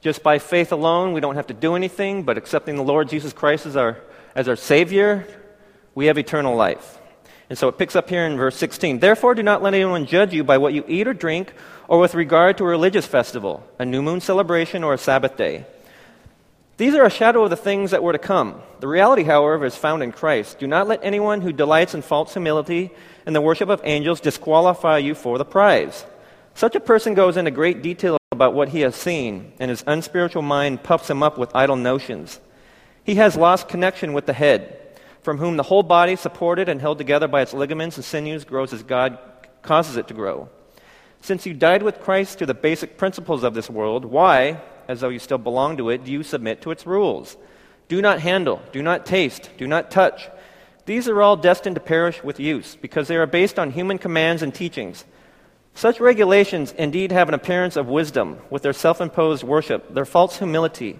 Just 0.00 0.22
by 0.22 0.38
faith 0.38 0.70
alone, 0.70 1.14
we 1.14 1.20
don't 1.20 1.34
have 1.34 1.48
to 1.48 1.54
do 1.54 1.74
anything, 1.74 2.22
but 2.22 2.38
accepting 2.38 2.76
the 2.76 2.84
Lord 2.84 3.08
Jesus 3.08 3.32
Christ 3.32 3.66
as 3.66 3.74
our, 3.74 4.00
as 4.36 4.46
our 4.46 4.54
Savior, 4.54 5.26
we 5.96 6.06
have 6.06 6.18
eternal 6.18 6.54
life. 6.54 7.00
And 7.52 7.58
so 7.58 7.68
it 7.68 7.76
picks 7.76 7.94
up 7.94 8.08
here 8.08 8.24
in 8.24 8.38
verse 8.38 8.56
16. 8.56 9.00
Therefore, 9.00 9.34
do 9.34 9.42
not 9.42 9.62
let 9.62 9.74
anyone 9.74 10.06
judge 10.06 10.32
you 10.32 10.42
by 10.42 10.56
what 10.56 10.72
you 10.72 10.86
eat 10.88 11.06
or 11.06 11.12
drink, 11.12 11.52
or 11.92 11.98
with 11.98 12.14
regard 12.14 12.56
to 12.56 12.64
a 12.64 12.68
religious 12.68 13.04
festival, 13.04 13.62
a 13.78 13.84
new 13.84 14.00
moon 14.00 14.18
celebration, 14.18 14.82
or 14.82 14.94
a 14.94 14.98
Sabbath 14.98 15.36
day. 15.36 15.66
These 16.78 16.94
are 16.94 17.04
a 17.04 17.10
shadow 17.10 17.44
of 17.44 17.50
the 17.50 17.56
things 17.56 17.90
that 17.90 18.02
were 18.02 18.14
to 18.14 18.18
come. 18.18 18.62
The 18.80 18.88
reality, 18.88 19.24
however, 19.24 19.66
is 19.66 19.76
found 19.76 20.02
in 20.02 20.10
Christ. 20.10 20.58
Do 20.58 20.66
not 20.66 20.88
let 20.88 21.04
anyone 21.04 21.42
who 21.42 21.52
delights 21.52 21.92
in 21.92 22.00
false 22.00 22.32
humility 22.32 22.92
and 23.26 23.36
the 23.36 23.42
worship 23.42 23.68
of 23.68 23.82
angels 23.84 24.22
disqualify 24.22 24.96
you 24.96 25.14
for 25.14 25.36
the 25.36 25.44
prize. 25.44 26.06
Such 26.54 26.74
a 26.74 26.80
person 26.80 27.12
goes 27.12 27.36
into 27.36 27.50
great 27.50 27.82
detail 27.82 28.16
about 28.30 28.54
what 28.54 28.70
he 28.70 28.80
has 28.80 28.96
seen, 28.96 29.52
and 29.60 29.68
his 29.68 29.84
unspiritual 29.86 30.40
mind 30.40 30.82
puffs 30.82 31.10
him 31.10 31.22
up 31.22 31.36
with 31.36 31.54
idle 31.54 31.76
notions. 31.76 32.40
He 33.04 33.16
has 33.16 33.36
lost 33.36 33.68
connection 33.68 34.14
with 34.14 34.24
the 34.24 34.32
head 34.32 34.78
from 35.20 35.36
whom 35.36 35.58
the 35.58 35.62
whole 35.64 35.82
body, 35.82 36.16
supported 36.16 36.70
and 36.70 36.80
held 36.80 36.96
together 36.96 37.28
by 37.28 37.42
its 37.42 37.52
ligaments 37.52 37.96
and 37.96 38.04
sinews, 38.04 38.44
grows 38.46 38.72
as 38.72 38.82
God 38.82 39.18
causes 39.60 39.98
it 39.98 40.08
to 40.08 40.14
grow. 40.14 40.48
Since 41.22 41.46
you 41.46 41.54
died 41.54 41.84
with 41.84 42.00
Christ 42.00 42.40
to 42.40 42.46
the 42.46 42.52
basic 42.52 42.98
principles 42.98 43.44
of 43.44 43.54
this 43.54 43.70
world, 43.70 44.04
why, 44.04 44.60
as 44.88 45.00
though 45.00 45.08
you 45.08 45.20
still 45.20 45.38
belong 45.38 45.76
to 45.76 45.88
it, 45.88 46.02
do 46.04 46.10
you 46.10 46.24
submit 46.24 46.62
to 46.62 46.72
its 46.72 46.84
rules? 46.84 47.36
Do 47.86 48.02
not 48.02 48.18
handle, 48.18 48.60
do 48.72 48.82
not 48.82 49.06
taste, 49.06 49.50
do 49.56 49.68
not 49.68 49.88
touch. 49.88 50.28
These 50.84 51.08
are 51.08 51.22
all 51.22 51.36
destined 51.36 51.76
to 51.76 51.80
perish 51.80 52.24
with 52.24 52.40
use, 52.40 52.74
because 52.74 53.06
they 53.06 53.14
are 53.14 53.26
based 53.26 53.56
on 53.56 53.70
human 53.70 53.98
commands 53.98 54.42
and 54.42 54.52
teachings. 54.52 55.04
Such 55.74 56.00
regulations 56.00 56.72
indeed 56.72 57.12
have 57.12 57.28
an 57.28 57.34
appearance 57.34 57.76
of 57.76 57.86
wisdom, 57.86 58.38
with 58.50 58.62
their 58.62 58.72
self 58.72 59.00
imposed 59.00 59.44
worship, 59.44 59.94
their 59.94 60.04
false 60.04 60.38
humility, 60.38 60.98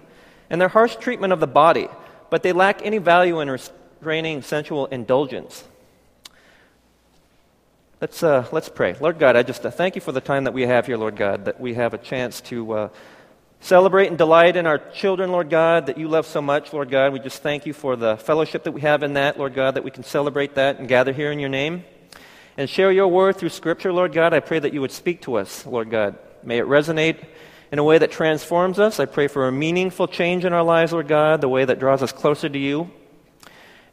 and 0.49 0.61
their 0.61 0.69
harsh 0.69 0.95
treatment 0.95 1.33
of 1.33 1.41
the 1.41 1.47
body, 1.47 1.89
but 2.29 2.43
they 2.43 2.53
lack 2.53 2.81
any 2.81 2.97
value 2.97 3.41
in 3.41 3.51
restraining 3.51 4.41
sensual 4.41 4.85
indulgence. 4.85 5.65
Let's, 8.03 8.21
uh, 8.21 8.45
let's 8.51 8.67
pray. 8.67 8.97
Lord 8.99 9.17
God, 9.17 9.37
I 9.37 9.43
just 9.43 9.65
uh, 9.65 9.71
thank 9.71 9.95
you 9.95 10.01
for 10.01 10.11
the 10.11 10.19
time 10.19 10.43
that 10.43 10.53
we 10.53 10.63
have 10.63 10.87
here, 10.87 10.97
Lord 10.97 11.15
God, 11.15 11.45
that 11.45 11.61
we 11.61 11.75
have 11.75 11.93
a 11.93 11.97
chance 11.97 12.41
to 12.41 12.73
uh, 12.73 12.89
celebrate 13.61 14.07
and 14.07 14.17
delight 14.17 14.57
in 14.57 14.67
our 14.67 14.77
children, 14.77 15.31
Lord 15.31 15.49
God, 15.49 15.85
that 15.85 15.97
you 15.97 16.09
love 16.09 16.25
so 16.25 16.41
much, 16.41 16.73
Lord 16.73 16.89
God. 16.91 17.13
We 17.13 17.19
just 17.19 17.41
thank 17.41 17.65
you 17.65 17.71
for 17.71 17.95
the 17.95 18.17
fellowship 18.17 18.65
that 18.65 18.73
we 18.73 18.81
have 18.81 19.03
in 19.03 19.13
that, 19.13 19.37
Lord 19.39 19.53
God, 19.53 19.75
that 19.75 19.85
we 19.85 19.89
can 19.89 20.03
celebrate 20.03 20.55
that 20.55 20.79
and 20.79 20.89
gather 20.89 21.13
here 21.13 21.31
in 21.31 21.39
your 21.39 21.47
name 21.47 21.85
and 22.57 22.69
share 22.69 22.91
your 22.91 23.07
word 23.07 23.37
through 23.37 23.47
Scripture, 23.47 23.93
Lord 23.93 24.11
God. 24.11 24.33
I 24.33 24.41
pray 24.41 24.59
that 24.59 24.73
you 24.73 24.81
would 24.81 24.91
speak 24.91 25.21
to 25.21 25.35
us, 25.35 25.65
Lord 25.65 25.89
God. 25.89 26.17
May 26.43 26.57
it 26.57 26.65
resonate 26.65 27.23
in 27.71 27.79
a 27.79 27.85
way 27.85 27.99
that 27.99 28.11
transforms 28.11 28.79
us. 28.79 28.99
I 28.99 29.05
pray 29.05 29.29
for 29.29 29.47
a 29.47 29.51
meaningful 29.53 30.09
change 30.09 30.43
in 30.43 30.51
our 30.51 30.63
lives, 30.63 30.91
Lord 30.91 31.07
God, 31.07 31.39
the 31.39 31.47
way 31.47 31.63
that 31.63 31.79
draws 31.79 32.03
us 32.03 32.11
closer 32.11 32.49
to 32.49 32.59
you 32.59 32.91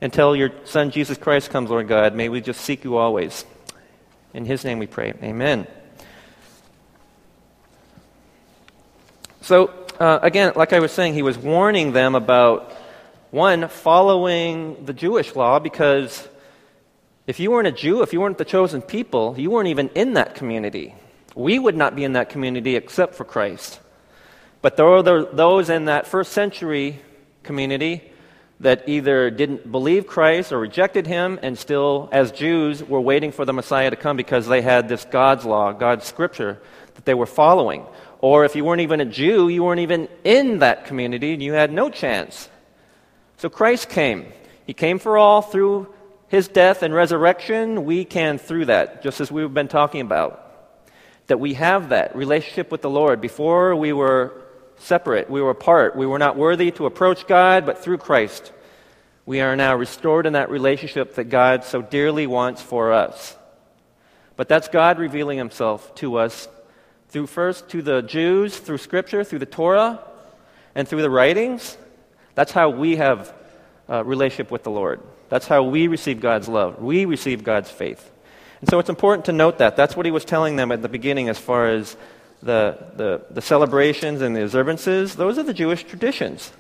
until 0.01 0.35
your 0.35 0.51
Son 0.65 0.91
Jesus 0.91 1.17
Christ 1.17 1.51
comes, 1.51 1.71
Lord 1.71 1.87
God. 1.87 2.17
May 2.17 2.29
we 2.29 2.41
just 2.41 2.63
seek 2.63 2.83
you 2.83 2.97
always. 2.97 3.45
In 4.33 4.45
his 4.45 4.65
name 4.65 4.79
we 4.79 4.87
pray. 4.87 5.13
Amen. 5.23 5.67
So, 9.43 9.73
uh, 9.99 10.21
again, 10.23 10.53
like 10.55 10.73
I 10.73 10.79
was 10.81 10.93
saying, 10.93 11.15
he 11.15 11.23
was 11.23 11.37
warning 11.37 11.93
them 11.93 12.15
about 12.15 12.73
one, 13.31 13.69
following 13.69 14.85
the 14.85 14.93
Jewish 14.93 15.35
law 15.35 15.59
because 15.59 16.29
If 17.31 17.39
you 17.39 17.53
weren't 17.53 17.69
a 17.69 17.73
Jew, 17.73 18.03
if 18.03 18.13
you 18.13 18.21
weren't 18.21 18.39
the 18.39 18.45
chosen 18.45 18.83
people, 18.83 19.37
you 19.39 19.53
weren't 19.53 19.69
even 19.69 19.89
in 19.95 20.15
that 20.15 20.35
community. 20.35 20.97
We 21.37 21.61
would 21.61 21.77
not 21.77 21.95
be 21.95 22.03
in 22.03 22.15
that 22.15 22.29
community 22.29 22.75
except 22.75 23.15
for 23.15 23.25
Christ. 23.25 23.79
But 24.63 24.77
there 24.77 24.85
were 24.85 25.03
those 25.03 25.71
in 25.71 25.85
that 25.85 26.09
first 26.09 26.33
century 26.33 27.01
community 27.45 28.10
that 28.61 28.89
either 28.89 29.31
didn't 29.31 29.71
believe 29.73 30.07
Christ 30.07 30.53
or 30.53 30.59
rejected 30.59 31.07
him, 31.07 31.39
and 31.43 31.59
still, 31.59 32.11
as 32.13 32.31
Jews, 32.31 32.85
were 32.85 33.01
waiting 33.01 33.33
for 33.33 33.47
the 33.47 33.55
Messiah 33.55 33.89
to 33.89 33.97
come 33.97 34.17
because 34.17 34.47
they 34.47 34.61
had 34.61 34.89
this 34.89 35.07
God's 35.07 35.47
law, 35.47 35.73
God's 35.73 36.05
scripture 36.05 36.61
that 36.95 37.07
they 37.07 37.15
were 37.15 37.27
following. 37.27 37.87
Or 38.21 38.45
if 38.45 38.55
you 38.55 38.65
weren't 38.65 38.83
even 38.83 39.01
a 39.01 39.07
Jew, 39.07 39.49
you 39.49 39.65
weren't 39.65 39.81
even 39.81 40.09
in 40.25 40.59
that 40.59 40.85
community 40.85 41.33
and 41.33 41.43
you 41.43 41.55
had 41.55 41.73
no 41.73 41.89
chance. 41.89 42.51
So 43.39 43.49
Christ 43.49 43.89
came. 43.89 44.31
He 44.67 44.75
came 44.75 44.99
for 44.99 45.17
all 45.17 45.41
through 45.41 45.89
his 46.29 46.47
death 46.47 46.83
and 46.83 46.93
resurrection. 46.93 47.87
We 47.87 48.05
can 48.05 48.37
through 48.37 48.67
that, 48.67 49.03
just 49.03 49.23
as 49.23 49.33
we've 49.33 49.53
been 49.53 49.69
talking 49.69 50.03
about. 50.03 50.47
That 51.29 51.41
we 51.41 51.55
have 51.55 51.89
that 51.89 52.15
relationship 52.15 52.71
with 52.71 52.83
the 52.83 52.91
Lord. 52.91 53.23
Before 53.23 53.75
we 53.75 53.95
were 53.95 54.43
separate, 54.81 55.31
we 55.31 55.41
were 55.41 55.51
apart. 55.51 55.97
We 55.97 56.07
were 56.07 56.19
not 56.19 56.37
worthy 56.37 56.71
to 56.73 56.87
approach 56.87 57.27
God, 57.27 57.67
but 57.67 57.79
through 57.83 57.99
Christ, 57.99 58.53
we 59.27 59.41
are 59.41 59.55
now 59.55 59.77
restored 59.77 60.27
in 60.27 60.33
that 60.33 60.51
relationship 60.51 61.15
that 61.15 61.25
God 61.25 61.65
so 61.65 61.83
dearly 61.83 62.27
wants 62.27 62.63
for 62.63 62.93
us. 62.93 63.37
But 64.37 64.49
that's 64.49 64.69
God 64.69 64.99
revealing 64.99 65.39
himself 65.39 65.95
to 65.97 66.17
us 66.17 66.49
through 67.09 67.27
first 67.27 67.69
to 67.71 67.83
the 67.83 68.03
Jews, 68.03 68.57
through 68.57 68.79
Scripture, 68.79 69.23
through 69.23 69.41
the 69.41 69.47
Torah, 69.47 70.01
and 70.75 70.89
through 70.89 71.03
the 71.03 71.11
writings. 71.11 71.77
That's 72.35 72.53
how 72.53 72.71
we 72.71 72.97
have 72.97 73.35
a 73.89 74.03
relationship 74.03 74.51
with 74.51 74.63
the 74.63 74.71
Lord. 74.71 75.01
That's 75.29 75.47
how 75.47 75.65
we 75.65 75.89
receive 75.89 76.21
God's 76.21 76.49
love. 76.49 76.81
We 76.81 77.05
receive 77.05 77.45
God's 77.45 77.71
faith. 77.71 78.11
And 78.61 78.71
so 78.71 78.79
it's 78.79 78.89
important 78.89 79.27
to 79.27 79.33
note 79.33 79.59
that. 79.59 79.77
That's 79.77 79.97
what 79.97 80.07
he 80.07 80.13
was 80.13 80.25
telling 80.25 80.57
them 80.57 80.73
at 80.73 80.83
the 80.83 80.89
beginning 80.89 81.29
as 81.29 81.39
far 81.39 81.69
as 81.69 81.97
the, 82.43 82.77
the, 82.97 83.23
the 83.31 83.43
celebrations 83.43 84.23
and 84.23 84.35
the 84.35 84.43
observances. 84.43 85.17
Those 85.17 85.39
are 85.39 85.43
the 85.43 85.55
Jewish 85.55 85.85
traditions. 85.85 86.53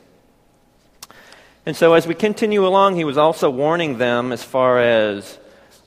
And 1.66 1.76
so 1.76 1.94
as 1.94 2.06
we 2.06 2.14
continue 2.14 2.66
along, 2.66 2.96
he 2.96 3.04
was 3.04 3.18
also 3.18 3.50
warning 3.50 3.98
them 3.98 4.32
as 4.32 4.42
far 4.42 4.78
as 4.78 5.38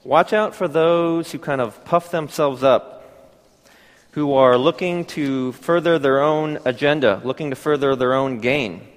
watch 0.03 0.33
out 0.33 0.55
for 0.55 0.67
those 0.67 1.31
who 1.31 1.39
kind 1.39 1.61
of 1.61 1.83
puff 1.85 2.11
themselves 2.11 2.63
up 2.63 2.93
who 4.13 4.33
are 4.33 4.57
looking 4.57 5.05
to 5.05 5.51
further 5.53 5.97
their 5.97 6.21
own 6.21 6.59
agenda, 6.65 7.19
looking 7.23 7.49
to 7.49 7.55
further 7.55 7.95
their 7.95 8.13
own 8.13 8.39
gain. 8.39 8.87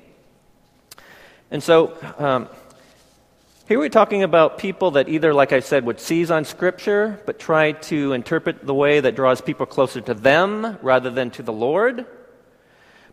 And 1.50 1.62
so, 1.62 1.96
um, 2.18 2.48
here 3.68 3.80
we're 3.80 3.88
talking 3.88 4.22
about 4.22 4.58
people 4.58 4.92
that 4.92 5.08
either, 5.08 5.34
like 5.34 5.52
I 5.52 5.58
said, 5.58 5.84
would 5.86 5.98
seize 5.98 6.30
on 6.30 6.44
Scripture, 6.44 7.20
but 7.26 7.40
try 7.40 7.72
to 7.72 8.12
interpret 8.12 8.64
the 8.64 8.74
way 8.74 9.00
that 9.00 9.16
draws 9.16 9.40
people 9.40 9.66
closer 9.66 10.00
to 10.02 10.14
them 10.14 10.78
rather 10.82 11.10
than 11.10 11.30
to 11.32 11.42
the 11.42 11.52
Lord. 11.52 12.06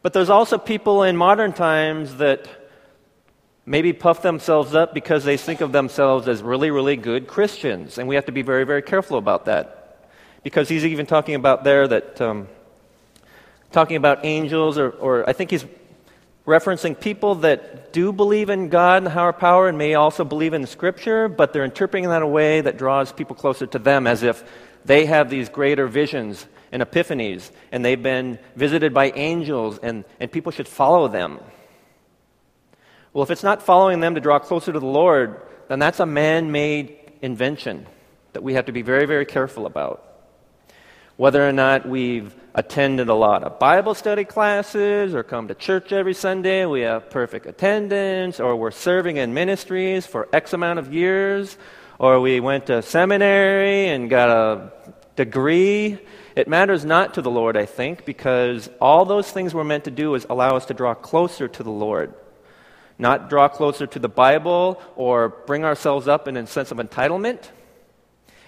But 0.04 0.14
there's 0.14 0.30
also 0.30 0.60
people 0.60 1.02
in 1.02 1.18
modern 1.18 1.54
times 1.54 2.18
that 2.18 2.48
maybe 3.66 3.94
puff 3.94 4.22
themselves 4.22 4.76
up 4.76 4.94
because 4.94 5.24
they 5.24 5.38
think 5.38 5.62
of 5.62 5.72
themselves 5.72 6.28
as 6.28 6.44
really, 6.44 6.70
really 6.70 6.98
good 6.98 7.26
Christians. 7.26 7.98
And 7.98 8.08
we 8.08 8.14
have 8.14 8.26
to 8.26 8.32
be 8.32 8.44
very, 8.44 8.64
very 8.64 8.84
careful 8.84 9.18
about 9.18 9.46
that 9.46 10.12
because 10.44 10.70
he's 10.70 10.86
even 10.86 11.08
talking 11.08 11.34
about 11.34 11.64
there 11.64 11.88
that, 11.88 12.22
um, 12.22 12.48
talking 13.72 13.98
about 13.98 14.24
angels, 14.24 14.78
or, 14.78 14.92
or 14.92 15.28
I 15.28 15.34
think 15.34 15.50
he's 15.50 15.66
referencing 16.46 17.00
people 17.00 17.36
that 17.36 17.94
do 17.94 18.12
believe 18.12 18.50
in 18.50 18.70
God 18.70 19.04
and 19.04 19.12
higher 19.12 19.32
power 19.32 19.70
and 19.70 19.78
may 19.78 19.94
also 19.94 20.26
believe 20.26 20.54
in 20.54 20.66
Scripture, 20.68 21.30
but 21.30 21.54
they're 21.54 21.64
interpreting 21.64 22.10
that 22.10 22.18
in 22.18 22.24
a 22.24 22.28
way 22.28 22.62
that 22.62 22.78
draws 22.78 23.14
people 23.14 23.36
closer 23.36 23.66
to 23.68 23.80
them 23.80 24.08
as 24.08 24.24
if 24.24 24.44
they 24.84 25.06
have 25.06 25.30
these 25.30 25.48
greater 25.48 25.88
visions 25.88 26.46
and 26.72 26.82
epiphanies, 26.82 27.52
and 27.72 27.86
they've 27.86 28.02
been 28.02 28.40
visited 28.56 28.94
by 28.94 29.12
angels, 29.12 29.78
and, 29.78 30.04
and 30.20 30.32
people 30.32 30.52
should 30.52 30.68
follow 30.68 31.08
them. 31.08 31.40
Well, 33.14 33.24
if 33.24 33.30
it's 33.30 33.44
not 33.44 33.62
following 33.62 34.00
them 34.00 34.16
to 34.16 34.22
draw 34.22 34.40
closer 34.40 34.74
to 34.74 34.80
the 34.80 34.86
Lord, 34.86 35.40
then 35.70 35.80
that's 35.80 36.00
a 36.00 36.06
man 36.06 36.52
made 36.52 36.98
invention 37.22 37.86
that 38.34 38.44
we 38.44 38.56
have 38.56 38.66
to 38.66 38.72
be 38.72 38.82
very, 38.82 39.06
very 39.06 39.26
careful 39.26 39.66
about 39.68 40.13
whether 41.18 41.48
or 41.48 41.52
not 41.52 41.88
we've 41.88 42.34
attended 42.56 43.10
a 43.10 43.14
lot 43.14 43.44
of 43.44 43.60
Bible 43.60 43.94
study 43.94 44.24
classes 44.24 45.14
or 45.14 45.24
come 45.24 45.48
to 45.48 45.56
church 45.56 45.92
every 45.92 46.14
Sunday, 46.14 46.66
we 46.66 46.82
have 46.82 47.10
perfect 47.10 47.46
attendance, 47.46 48.40
or 48.40 48.56
we're 48.56 48.72
serving 48.72 49.18
in 49.18 49.34
ministries 49.34 50.06
for 50.06 50.28
X 50.34 50.54
amount 50.54 50.80
of 50.80 50.94
years, 50.94 51.58
or 52.00 52.20
we 52.20 52.40
went 52.40 52.68
to 52.68 52.82
seminary 52.82 53.88
and 53.90 54.10
got 54.10 54.30
a 54.30 54.72
degree. 55.16 56.00
It 56.36 56.48
matters 56.48 56.84
not 56.84 57.14
to 57.16 57.22
the 57.22 57.30
Lord, 57.30 57.58
I 57.58 57.66
think, 57.66 58.06
because 58.06 58.70
all 58.82 59.06
those 59.06 59.32
things 59.32 59.54
we're 59.54 59.64
meant 59.64 59.84
to 59.84 59.92
do 59.92 60.16
is 60.16 60.26
allow 60.30 60.56
us 60.56 60.66
to 60.66 60.74
draw 60.74 60.96
closer 60.96 61.48
to 61.48 61.64
the 61.64 61.72
Lord. 61.72 62.14
Not 62.98 63.30
draw 63.30 63.48
closer 63.48 63.86
to 63.86 64.00
the 64.00 64.10
Bible 64.10 64.82
or 64.96 65.30
bring 65.30 65.64
ourselves 65.64 66.08
up 66.08 66.28
in 66.28 66.38
a 66.38 66.48
sense 66.48 66.72
of 66.72 66.78
entitlement 66.78 67.50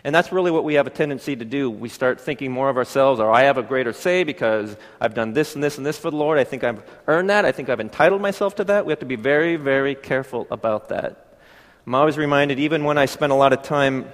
and 0.05 0.13
that's 0.13 0.31
really 0.31 0.51
what 0.51 0.63
we 0.63 0.75
have 0.75 0.85
a 0.85 0.91
tendency 0.91 1.35
to 1.35 1.43
do. 1.43 1.67
We 1.67 1.89
start 1.89 2.21
thinking 2.21 2.51
more 2.51 2.69
of 2.69 2.77
ourselves, 2.77 3.19
or 3.19 3.31
I 3.31 3.41
have 3.41 3.57
a 3.57 3.63
greater 3.63 3.91
say 3.91 4.23
because 4.23 4.77
I've 5.01 5.15
done 5.15 5.33
this 5.33 5.55
and 5.55 5.63
this 5.63 5.77
and 5.77 5.85
this 5.85 5.97
for 5.97 6.11
the 6.11 6.15
Lord. 6.15 6.37
I 6.37 6.43
think 6.43 6.63
I've 6.63 6.83
earned 7.07 7.31
that. 7.31 7.43
I 7.43 7.51
think 7.51 7.69
I've 7.69 7.79
entitled 7.79 8.21
myself 8.21 8.53
to 8.57 8.63
that. 8.65 8.85
We 8.85 8.91
have 8.91 8.99
to 8.99 9.07
be 9.07 9.15
very, 9.15 9.55
very 9.55 9.95
careful 9.95 10.45
about 10.51 10.89
that. 10.89 11.39
I'm 11.87 11.95
always 11.95 12.19
reminded, 12.19 12.59
even 12.59 12.83
when 12.83 12.99
I 12.99 13.07
spend 13.07 13.31
a 13.31 13.35
lot 13.35 13.51
of 13.51 13.63
time 13.63 14.05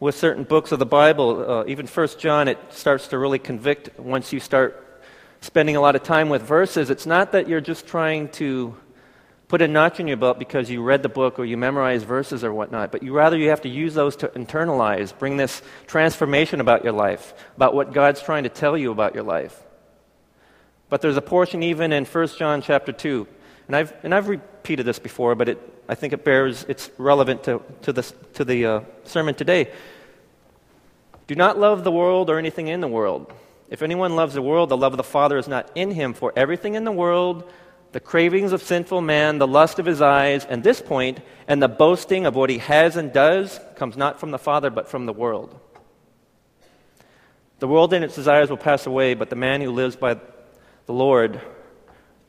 with 0.00 0.16
certain 0.16 0.42
books 0.42 0.72
of 0.72 0.80
the 0.80 0.86
Bible, 0.86 1.48
uh, 1.48 1.64
even 1.68 1.86
First 1.86 2.18
John, 2.18 2.48
it 2.48 2.58
starts 2.70 3.06
to 3.08 3.18
really 3.18 3.38
convict 3.38 3.96
once 3.96 4.32
you 4.32 4.40
start 4.40 5.04
spending 5.40 5.76
a 5.76 5.80
lot 5.80 5.94
of 5.94 6.02
time 6.02 6.30
with 6.30 6.42
verses. 6.42 6.90
It's 6.90 7.06
not 7.06 7.30
that 7.30 7.48
you're 7.48 7.60
just 7.60 7.86
trying 7.86 8.30
to 8.30 8.74
put 9.48 9.62
a 9.62 9.68
notch 9.68 9.98
in 9.98 10.06
your 10.06 10.18
belt 10.18 10.38
because 10.38 10.70
you 10.70 10.82
read 10.82 11.02
the 11.02 11.08
book 11.08 11.38
or 11.38 11.44
you 11.44 11.56
memorized 11.56 12.06
verses 12.06 12.44
or 12.44 12.52
whatnot, 12.52 12.92
but 12.92 13.02
you 13.02 13.14
rather 13.14 13.36
you 13.36 13.48
have 13.48 13.62
to 13.62 13.68
use 13.68 13.94
those 13.94 14.14
to 14.16 14.28
internalize, 14.28 15.18
bring 15.18 15.38
this 15.38 15.62
transformation 15.86 16.60
about 16.60 16.84
your 16.84 16.92
life, 16.92 17.32
about 17.56 17.74
what 17.74 17.92
God's 17.92 18.22
trying 18.22 18.42
to 18.42 18.50
tell 18.50 18.76
you 18.76 18.92
about 18.92 19.14
your 19.14 19.24
life. 19.24 19.58
But 20.90 21.00
there's 21.00 21.16
a 21.16 21.22
portion 21.22 21.62
even 21.62 21.92
in 21.92 22.04
1 22.04 22.28
John 22.38 22.60
chapter 22.60 22.92
2, 22.92 23.26
and 23.66 23.76
I've, 23.76 23.92
and 24.02 24.14
I've 24.14 24.28
repeated 24.28 24.84
this 24.84 24.98
before, 24.98 25.34
but 25.34 25.48
it, 25.48 25.74
I 25.88 25.94
think 25.94 26.12
it 26.12 26.24
bears, 26.24 26.64
it's 26.68 26.90
relevant 26.98 27.44
to, 27.44 27.62
to, 27.82 27.92
this, 27.92 28.12
to 28.34 28.44
the 28.44 28.66
uh, 28.66 28.80
sermon 29.04 29.34
today. 29.34 29.72
Do 31.26 31.34
not 31.34 31.58
love 31.58 31.84
the 31.84 31.92
world 31.92 32.30
or 32.30 32.38
anything 32.38 32.68
in 32.68 32.80
the 32.80 32.88
world. 32.88 33.32
If 33.70 33.82
anyone 33.82 34.16
loves 34.16 34.34
the 34.34 34.42
world, 34.42 34.70
the 34.70 34.76
love 34.78 34.94
of 34.94 34.96
the 34.98 35.02
Father 35.02 35.36
is 35.36 35.48
not 35.48 35.70
in 35.74 35.90
him, 35.90 36.14
for 36.14 36.32
everything 36.36 36.74
in 36.74 36.84
the 36.84 36.92
world, 36.92 37.50
the 37.92 38.00
cravings 38.00 38.52
of 38.52 38.62
sinful 38.62 39.00
man, 39.00 39.38
the 39.38 39.46
lust 39.46 39.78
of 39.78 39.86
his 39.86 40.02
eyes, 40.02 40.44
and 40.44 40.62
this 40.62 40.80
point, 40.80 41.20
and 41.46 41.62
the 41.62 41.68
boasting 41.68 42.26
of 42.26 42.34
what 42.34 42.50
he 42.50 42.58
has 42.58 42.96
and 42.96 43.12
does, 43.12 43.60
comes 43.76 43.96
not 43.96 44.20
from 44.20 44.30
the 44.30 44.38
Father, 44.38 44.70
but 44.70 44.88
from 44.88 45.06
the 45.06 45.12
world. 45.12 45.58
The 47.60 47.68
world 47.68 47.92
and 47.92 48.04
its 48.04 48.14
desires 48.14 48.50
will 48.50 48.56
pass 48.56 48.86
away, 48.86 49.14
but 49.14 49.30
the 49.30 49.36
man 49.36 49.60
who 49.60 49.72
lives 49.72 49.96
by 49.96 50.14
the 50.86 50.92
Lord 50.92 51.40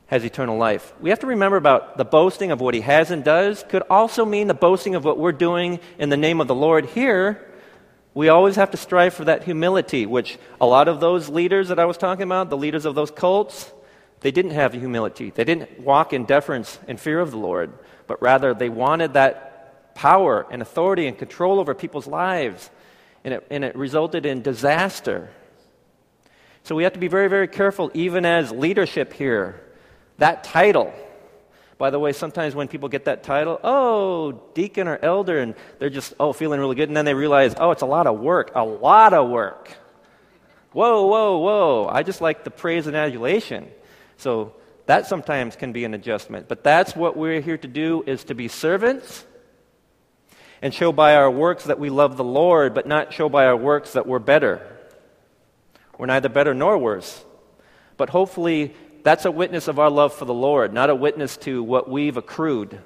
has 0.06 0.24
eternal 0.24 0.56
life. 0.56 0.92
We 1.00 1.10
have 1.10 1.20
to 1.20 1.28
remember 1.28 1.56
about 1.56 1.96
the 1.96 2.04
boasting 2.04 2.50
of 2.50 2.60
what 2.60 2.74
he 2.74 2.80
has 2.80 3.12
and 3.12 3.22
does 3.22 3.64
could 3.68 3.82
also 3.88 4.24
mean 4.24 4.48
the 4.48 4.54
boasting 4.54 4.96
of 4.96 5.04
what 5.04 5.18
we're 5.18 5.30
doing 5.30 5.78
in 5.98 6.08
the 6.08 6.16
name 6.16 6.40
of 6.40 6.48
the 6.48 6.54
Lord 6.54 6.86
here. 6.86 7.46
We 8.12 8.28
always 8.28 8.56
have 8.56 8.72
to 8.72 8.76
strive 8.76 9.14
for 9.14 9.26
that 9.26 9.44
humility, 9.44 10.06
which 10.06 10.36
a 10.60 10.66
lot 10.66 10.88
of 10.88 10.98
those 10.98 11.28
leaders 11.28 11.68
that 11.68 11.78
I 11.78 11.84
was 11.84 11.96
talking 11.96 12.24
about, 12.24 12.50
the 12.50 12.56
leaders 12.56 12.84
of 12.84 12.96
those 12.96 13.12
cults, 13.12 13.70
they 14.20 14.30
didn't 14.30 14.52
have 14.52 14.72
humility. 14.72 15.30
They 15.30 15.44
didn't 15.44 15.80
walk 15.80 16.12
in 16.12 16.24
deference 16.24 16.78
and 16.86 17.00
fear 17.00 17.20
of 17.20 17.30
the 17.30 17.38
Lord, 17.38 17.72
but 18.06 18.20
rather 18.20 18.54
they 18.54 18.68
wanted 18.68 19.14
that 19.14 19.94
power 19.94 20.46
and 20.50 20.62
authority 20.62 21.06
and 21.06 21.16
control 21.16 21.58
over 21.58 21.74
people's 21.74 22.06
lives. 22.06 22.70
And 23.24 23.34
it, 23.34 23.46
and 23.50 23.64
it 23.64 23.76
resulted 23.76 24.24
in 24.24 24.42
disaster. 24.42 25.30
So 26.62 26.74
we 26.74 26.84
have 26.84 26.94
to 26.94 26.98
be 26.98 27.08
very, 27.08 27.28
very 27.28 27.48
careful, 27.48 27.90
even 27.94 28.24
as 28.24 28.50
leadership 28.50 29.12
here. 29.12 29.60
That 30.18 30.44
title, 30.44 30.92
by 31.78 31.90
the 31.90 31.98
way, 31.98 32.12
sometimes 32.12 32.54
when 32.54 32.68
people 32.68 32.88
get 32.88 33.06
that 33.06 33.22
title, 33.22 33.58
oh, 33.64 34.32
deacon 34.54 34.86
or 34.86 34.98
elder, 35.02 35.38
and 35.38 35.54
they're 35.78 35.90
just, 35.90 36.12
oh, 36.20 36.32
feeling 36.32 36.60
really 36.60 36.76
good, 36.76 36.88
and 36.88 36.96
then 36.96 37.06
they 37.06 37.14
realize, 37.14 37.54
oh, 37.58 37.70
it's 37.70 37.82
a 37.82 37.86
lot 37.86 38.06
of 38.06 38.20
work, 38.20 38.52
a 38.54 38.64
lot 38.64 39.14
of 39.14 39.30
work. 39.30 39.70
Whoa, 40.72 41.06
whoa, 41.06 41.38
whoa. 41.38 41.88
I 41.90 42.02
just 42.02 42.20
like 42.20 42.44
the 42.44 42.50
praise 42.50 42.86
and 42.86 42.96
adulation. 42.96 43.70
So 44.20 44.52
that 44.84 45.06
sometimes 45.06 45.56
can 45.56 45.72
be 45.72 45.84
an 45.84 45.94
adjustment. 45.94 46.46
But 46.46 46.62
that's 46.62 46.94
what 46.94 47.16
we're 47.16 47.40
here 47.40 47.56
to 47.56 47.68
do 47.68 48.04
is 48.06 48.24
to 48.24 48.34
be 48.34 48.48
servants 48.48 49.24
and 50.60 50.74
show 50.74 50.92
by 50.92 51.14
our 51.14 51.30
works 51.30 51.64
that 51.64 51.78
we 51.78 51.88
love 51.88 52.18
the 52.18 52.24
Lord, 52.24 52.74
but 52.74 52.86
not 52.86 53.14
show 53.14 53.30
by 53.30 53.46
our 53.46 53.56
works 53.56 53.94
that 53.94 54.06
we're 54.06 54.18
better. 54.18 54.60
We're 55.96 56.06
neither 56.06 56.28
better 56.28 56.52
nor 56.52 56.76
worse. 56.76 57.24
But 57.96 58.10
hopefully 58.10 58.74
that's 59.02 59.24
a 59.24 59.30
witness 59.30 59.68
of 59.68 59.78
our 59.78 59.88
love 59.88 60.12
for 60.12 60.26
the 60.26 60.34
Lord, 60.34 60.74
not 60.74 60.90
a 60.90 60.94
witness 60.94 61.38
to 61.38 61.62
what 61.62 61.88
we've 61.88 62.18
accrued. 62.18 62.72
There 62.72 62.80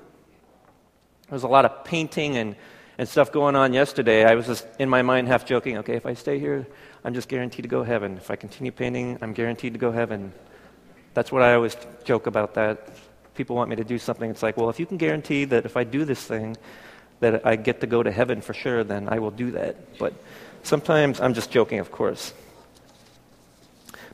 was 1.30 1.42
a 1.42 1.48
lot 1.48 1.64
of 1.64 1.84
painting 1.84 2.36
and, 2.36 2.54
and 2.96 3.08
stuff 3.08 3.32
going 3.32 3.56
on 3.56 3.72
yesterday. 3.72 4.24
I 4.24 4.36
was 4.36 4.46
just 4.46 4.66
in 4.78 4.88
my 4.88 5.02
mind 5.02 5.26
half 5.26 5.44
joking, 5.44 5.78
okay, 5.78 5.94
if 5.96 6.06
I 6.06 6.14
stay 6.14 6.38
here, 6.38 6.66
I'm 7.02 7.14
just 7.14 7.28
guaranteed 7.28 7.64
to 7.64 7.68
go 7.68 7.82
heaven. 7.82 8.18
If 8.18 8.30
I 8.30 8.36
continue 8.36 8.70
painting, 8.70 9.18
I'm 9.20 9.32
guaranteed 9.32 9.72
to 9.72 9.80
go 9.80 9.90
heaven. 9.90 10.32
That's 11.14 11.32
what 11.32 11.42
I 11.42 11.54
always 11.54 11.76
joke 12.04 12.26
about 12.26 12.54
that. 12.54 12.90
People 13.34 13.56
want 13.56 13.70
me 13.70 13.76
to 13.76 13.84
do 13.84 13.98
something. 13.98 14.30
It's 14.30 14.42
like, 14.42 14.56
well, 14.56 14.68
if 14.68 14.78
you 14.78 14.86
can 14.86 14.96
guarantee 14.96 15.44
that 15.46 15.64
if 15.64 15.76
I 15.76 15.84
do 15.84 16.04
this 16.04 16.22
thing, 16.22 16.56
that 17.20 17.46
I 17.46 17.56
get 17.56 17.80
to 17.80 17.86
go 17.86 18.02
to 18.02 18.10
heaven 18.10 18.40
for 18.40 18.52
sure, 18.52 18.84
then 18.84 19.08
I 19.08 19.20
will 19.20 19.30
do 19.30 19.52
that. 19.52 19.98
But 19.98 20.12
sometimes 20.62 21.20
I'm 21.20 21.34
just 21.34 21.50
joking, 21.50 21.78
of 21.78 21.90
course. 21.90 22.34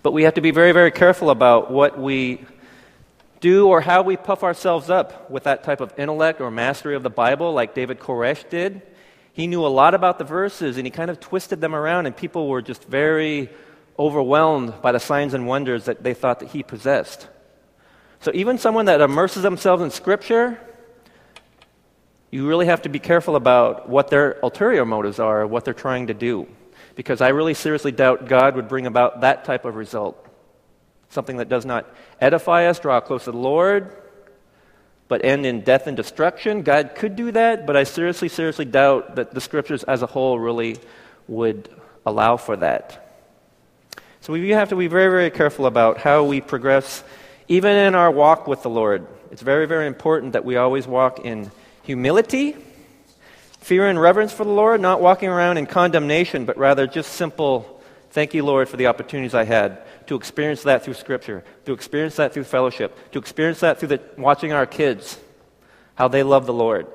But 0.03 0.13
we 0.13 0.23
have 0.25 0.35
to 0.35 0.41
be 0.41 0.51
very, 0.51 0.73
very 0.73 0.91
careful 0.91 1.31
about 1.31 1.71
what 1.71 1.99
we 1.99 2.45
do 3.41 3.69
or 3.69 3.81
how 3.81 4.03
we 4.03 4.17
puff 4.17 4.43
ourselves 4.43 4.91
up 4.91 5.31
with 5.31 5.45
that 5.45 5.65
type 5.65 5.81
of 5.81 5.99
intellect 5.99 6.41
or 6.41 6.51
mastery 6.51 6.95
of 6.95 7.03
the 7.03 7.11
Bible, 7.11 7.53
like 7.53 7.75
David 7.75 7.99
Koresh 7.99 8.49
did. 8.49 8.83
He 9.33 9.47
knew 9.47 9.65
a 9.65 9.69
lot 9.69 9.95
about 9.95 10.19
the 10.19 10.25
verses 10.25 10.77
and 10.77 10.87
he 10.87 10.91
kind 10.91 11.11
of 11.11 11.21
twisted 11.21 11.61
them 11.61 11.75
around, 11.75 12.07
and 12.07 12.17
people 12.17 12.49
were 12.49 12.61
just 12.63 12.85
very 12.85 13.49
overwhelmed 14.01 14.75
by 14.83 14.91
the 14.91 14.99
signs 14.99 15.35
and 15.35 15.47
wonders 15.47 15.85
that 15.85 16.03
they 16.03 16.15
thought 16.15 16.41
that 16.41 16.49
he 16.49 16.65
possessed. 16.65 17.29
So, 18.21 18.33
even 18.35 18.59
someone 18.59 18.87
that 18.87 19.01
immerses 19.01 19.45
themselves 19.45 19.83
in 19.83 19.91
Scripture, 19.91 20.59
you 22.33 22.49
really 22.49 22.67
have 22.67 22.83
to 22.83 22.89
be 22.89 22.99
careful 22.99 23.37
about 23.37 23.89
what 23.89 24.09
their 24.09 24.39
ulterior 24.43 24.85
motives 24.85 25.21
are, 25.21 25.47
what 25.47 25.65
they're 25.65 25.75
trying 25.75 26.09
to 26.09 26.15
do 26.15 26.49
because 26.95 27.21
I 27.21 27.29
really 27.29 27.55
seriously 27.55 27.93
doubt 27.93 28.29
God 28.29 28.57
would 28.57 28.69
bring 28.69 28.87
about 28.87 29.23
that 29.23 29.45
type 29.45 29.65
of 29.65 29.77
result. 29.77 30.27
Something 31.09 31.39
that 31.39 31.49
does 31.49 31.65
not 31.65 31.87
edify 32.21 32.67
us, 32.67 32.79
draw 32.79 33.01
close 33.01 33.25
to 33.25 33.33
the 33.33 33.39
Lord, 33.39 33.97
but 35.09 35.25
end 35.25 35.45
in 35.47 35.63
death 35.63 35.87
and 35.87 35.97
destruction. 35.97 36.63
God 36.63 36.95
could 36.95 37.17
do 37.17 37.33
that, 37.33 37.67
but 37.67 37.77
I 37.77 37.85
seriously, 37.85 38.29
seriously 38.29 38.65
doubt 38.65 39.17
that 39.17 39.33
the 39.33 39.41
scriptures 39.41 39.83
as 39.85 40.03
a 40.03 40.07
whole 40.07 40.39
really 40.39 40.77
would 41.27 41.69
allow 42.07 42.37
for 42.37 42.57
that. 42.57 43.10
So 44.21 44.33
we 44.33 44.51
have 44.51 44.69
to 44.69 44.77
be 44.77 44.87
very, 44.87 45.11
very 45.11 45.31
careful 45.31 45.67
about 45.67 45.99
how 45.99 46.25
we 46.25 46.41
progress, 46.41 47.03
even 47.49 47.75
in 47.75 47.95
our 47.95 48.11
walk 48.11 48.47
with 48.47 48.63
the 48.63 48.71
Lord. 48.71 49.07
It's 49.31 49.43
very, 49.43 49.67
very 49.67 49.87
important 49.87 50.33
that 50.33 50.45
we 50.45 50.57
always 50.57 50.87
walk 50.87 51.21
in 51.21 51.51
humility 51.83 52.57
Fear 53.61 53.89
and 53.89 54.01
reverence 54.01 54.33
for 54.33 54.45
the 54.45 54.51
Lord, 54.51 54.81
not 54.81 55.03
walking 55.03 55.29
around 55.29 55.59
in 55.59 55.67
condemnation, 55.67 56.47
but 56.47 56.57
rather 56.57 56.87
just 56.87 57.13
simple, 57.13 57.83
thank 58.11 58.33
you, 58.33 58.43
Lord, 58.43 58.69
for 58.69 58.79
the 58.79 58.87
opportunities 58.87 59.35
I 59.35 59.45
had 59.45 59.83
to 60.07 60.17
experience 60.17 60.63
that 60.63 60.83
through 60.83 60.95
Scripture, 60.95 61.45
to 61.67 61.73
experience 61.73 62.17
that 62.17 62.33
through 62.33 62.45
fellowship, 62.45 63.13
to 63.13 63.19
experience 63.19 63.61
that 63.61 63.79
through 63.79 63.89
the, 63.89 64.01
watching 64.17 64.53
our 64.53 64.67
kids, 64.67 65.19
how 65.95 66.09
they 66.09 66.23
love 66.23 66.47
the 66.47 66.55
Lord, 66.55 66.87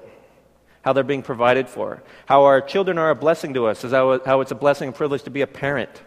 how 0.82 0.92
they're 0.92 1.04
being 1.04 1.22
provided 1.22 1.70
for, 1.70 2.02
how 2.26 2.44
our 2.46 2.62
children 2.62 2.98
are 2.98 3.12
a 3.12 3.16
blessing 3.16 3.54
to 3.54 3.68
us, 3.68 3.84
is 3.84 3.92
how, 3.92 4.20
how 4.26 4.42
it's 4.42 4.52
a 4.52 4.56
blessing 4.56 4.88
and 4.88 4.96
privilege 4.96 5.24
to 5.24 5.30
be 5.30 5.42
a 5.42 5.48
parent. 5.48 6.02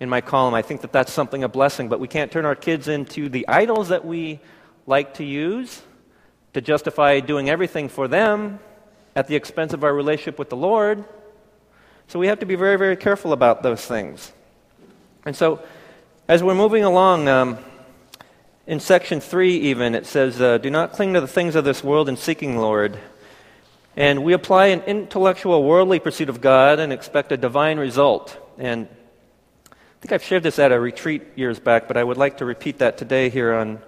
In 0.00 0.08
my 0.08 0.22
column, 0.22 0.54
I 0.54 0.62
think 0.62 0.80
that 0.80 0.92
that's 0.92 1.12
something 1.12 1.44
a 1.44 1.48
blessing, 1.48 1.88
but 1.88 2.00
we 2.00 2.08
can't 2.08 2.32
turn 2.32 2.46
our 2.46 2.54
kids 2.54 2.88
into 2.88 3.28
the 3.28 3.46
idols 3.46 3.88
that 3.88 4.04
we 4.04 4.40
like 4.86 5.14
to 5.14 5.24
use 5.24 5.82
to 6.54 6.60
justify 6.60 7.20
doing 7.20 7.48
everything 7.48 7.88
for 7.88 8.08
them 8.08 8.58
at 9.14 9.28
the 9.28 9.36
expense 9.36 9.72
of 9.72 9.84
our 9.84 9.94
relationship 9.94 10.38
with 10.38 10.48
the 10.48 10.56
Lord. 10.56 11.04
So 12.08 12.18
we 12.18 12.26
have 12.28 12.40
to 12.40 12.46
be 12.46 12.54
very, 12.56 12.76
very 12.76 12.96
careful 12.96 13.32
about 13.32 13.62
those 13.62 13.84
things. 13.84 14.32
And 15.24 15.36
so, 15.36 15.62
as 16.26 16.42
we're 16.42 16.54
moving 16.54 16.82
along, 16.82 17.28
um, 17.28 17.58
in 18.66 18.80
section 18.80 19.20
3, 19.20 19.58
even, 19.58 19.94
it 19.94 20.06
says, 20.06 20.40
uh, 20.40 20.58
Do 20.58 20.70
not 20.70 20.92
cling 20.92 21.14
to 21.14 21.20
the 21.20 21.28
things 21.28 21.56
of 21.56 21.64
this 21.64 21.84
world 21.84 22.08
in 22.08 22.16
seeking 22.16 22.56
Lord. 22.56 22.98
And 23.96 24.24
we 24.24 24.32
apply 24.32 24.66
an 24.66 24.80
intellectual, 24.82 25.62
worldly 25.62 25.98
pursuit 25.98 26.28
of 26.28 26.40
God 26.40 26.78
and 26.78 26.92
expect 26.92 27.32
a 27.32 27.36
divine 27.36 27.78
result. 27.78 28.36
And 28.58 28.88
I 30.00 30.02
think 30.02 30.12
I've 30.12 30.24
shared 30.24 30.44
this 30.44 30.58
at 30.58 30.72
a 30.72 30.80
retreat 30.80 31.24
years 31.36 31.60
back, 31.60 31.86
but 31.86 31.98
I 31.98 32.02
would 32.02 32.16
like 32.16 32.38
to 32.38 32.46
repeat 32.46 32.78
that 32.78 32.96
today 32.96 33.28
here 33.28 33.52
on 33.52 33.80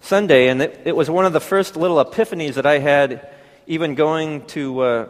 Sunday. 0.00 0.48
And 0.48 0.62
it, 0.62 0.80
it 0.86 0.96
was 0.96 1.10
one 1.10 1.26
of 1.26 1.34
the 1.34 1.40
first 1.40 1.76
little 1.76 2.02
epiphanies 2.02 2.54
that 2.54 2.64
I 2.64 2.78
had 2.78 3.28
even 3.66 3.94
going 3.94 4.46
to 4.46 4.80
uh, 4.80 5.08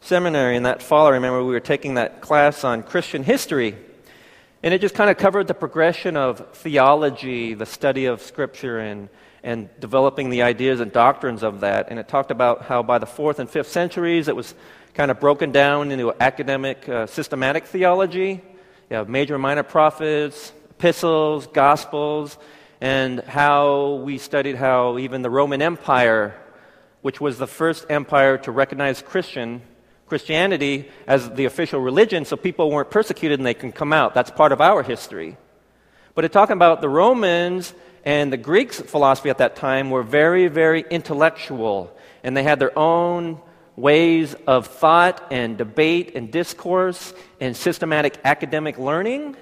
seminary 0.00 0.54
in 0.54 0.62
that 0.62 0.80
fall, 0.80 1.08
I 1.08 1.10
remember 1.10 1.42
we 1.42 1.50
were 1.50 1.58
taking 1.58 1.94
that 1.94 2.20
class 2.20 2.62
on 2.62 2.84
Christian 2.84 3.24
history. 3.24 3.74
And 4.62 4.72
it 4.72 4.80
just 4.80 4.94
kind 4.94 5.10
of 5.10 5.16
covered 5.16 5.48
the 5.48 5.54
progression 5.54 6.16
of 6.16 6.54
theology, 6.58 7.54
the 7.54 7.66
study 7.66 8.04
of 8.04 8.22
Scripture, 8.22 8.78
and, 8.78 9.08
and 9.42 9.68
developing 9.80 10.30
the 10.30 10.42
ideas 10.42 10.78
and 10.78 10.92
doctrines 10.92 11.42
of 11.42 11.62
that. 11.62 11.88
And 11.90 11.98
it 11.98 12.06
talked 12.06 12.30
about 12.30 12.62
how 12.62 12.84
by 12.84 12.98
the 12.98 13.06
fourth 13.06 13.40
and 13.40 13.50
fifth 13.50 13.72
centuries 13.72 14.28
it 14.28 14.36
was 14.36 14.54
kind 14.94 15.10
of 15.10 15.18
broken 15.18 15.50
down 15.50 15.90
into 15.90 16.14
academic, 16.20 16.88
uh, 16.88 17.08
systematic 17.08 17.66
theology. 17.66 18.40
You 18.90 18.96
have 18.96 19.08
major 19.08 19.34
and 19.34 19.42
minor 19.42 19.62
prophets, 19.62 20.52
epistles, 20.70 21.46
gospels, 21.46 22.38
and 22.80 23.20
how 23.20 23.94
we 24.04 24.18
studied 24.18 24.56
how 24.56 24.98
even 24.98 25.22
the 25.22 25.30
Roman 25.30 25.62
Empire 25.62 26.34
which 27.04 27.20
was 27.20 27.36
the 27.36 27.46
first 27.46 27.84
empire 27.90 28.38
to 28.38 28.50
recognize 28.50 29.02
Christian 29.02 29.60
Christianity 30.06 30.88
as 31.06 31.28
the 31.32 31.44
official 31.44 31.78
religion 31.78 32.24
so 32.24 32.34
people 32.34 32.70
weren't 32.70 32.90
persecuted 32.90 33.38
and 33.38 33.46
they 33.46 33.52
can 33.52 33.72
come 33.72 33.92
out. 33.92 34.14
That's 34.14 34.30
part 34.30 34.52
of 34.52 34.62
our 34.62 34.82
history. 34.82 35.36
But 36.14 36.32
talking 36.32 36.54
about 36.54 36.80
the 36.80 36.88
Romans 36.88 37.74
and 38.06 38.32
the 38.32 38.38
Greeks' 38.38 38.80
philosophy 38.80 39.28
at 39.28 39.36
that 39.36 39.54
time 39.54 39.90
were 39.90 40.02
very, 40.02 40.48
very 40.48 40.82
intellectual, 40.90 41.94
and 42.22 42.34
they 42.34 42.42
had 42.42 42.58
their 42.58 42.78
own 42.78 43.38
ways 43.76 44.34
of 44.46 44.66
thought 44.66 45.32
and 45.32 45.58
debate 45.58 46.14
and 46.14 46.30
discourse 46.30 47.12
and 47.40 47.56
systematic 47.56 48.18
academic 48.24 48.78
learning. 48.78 49.36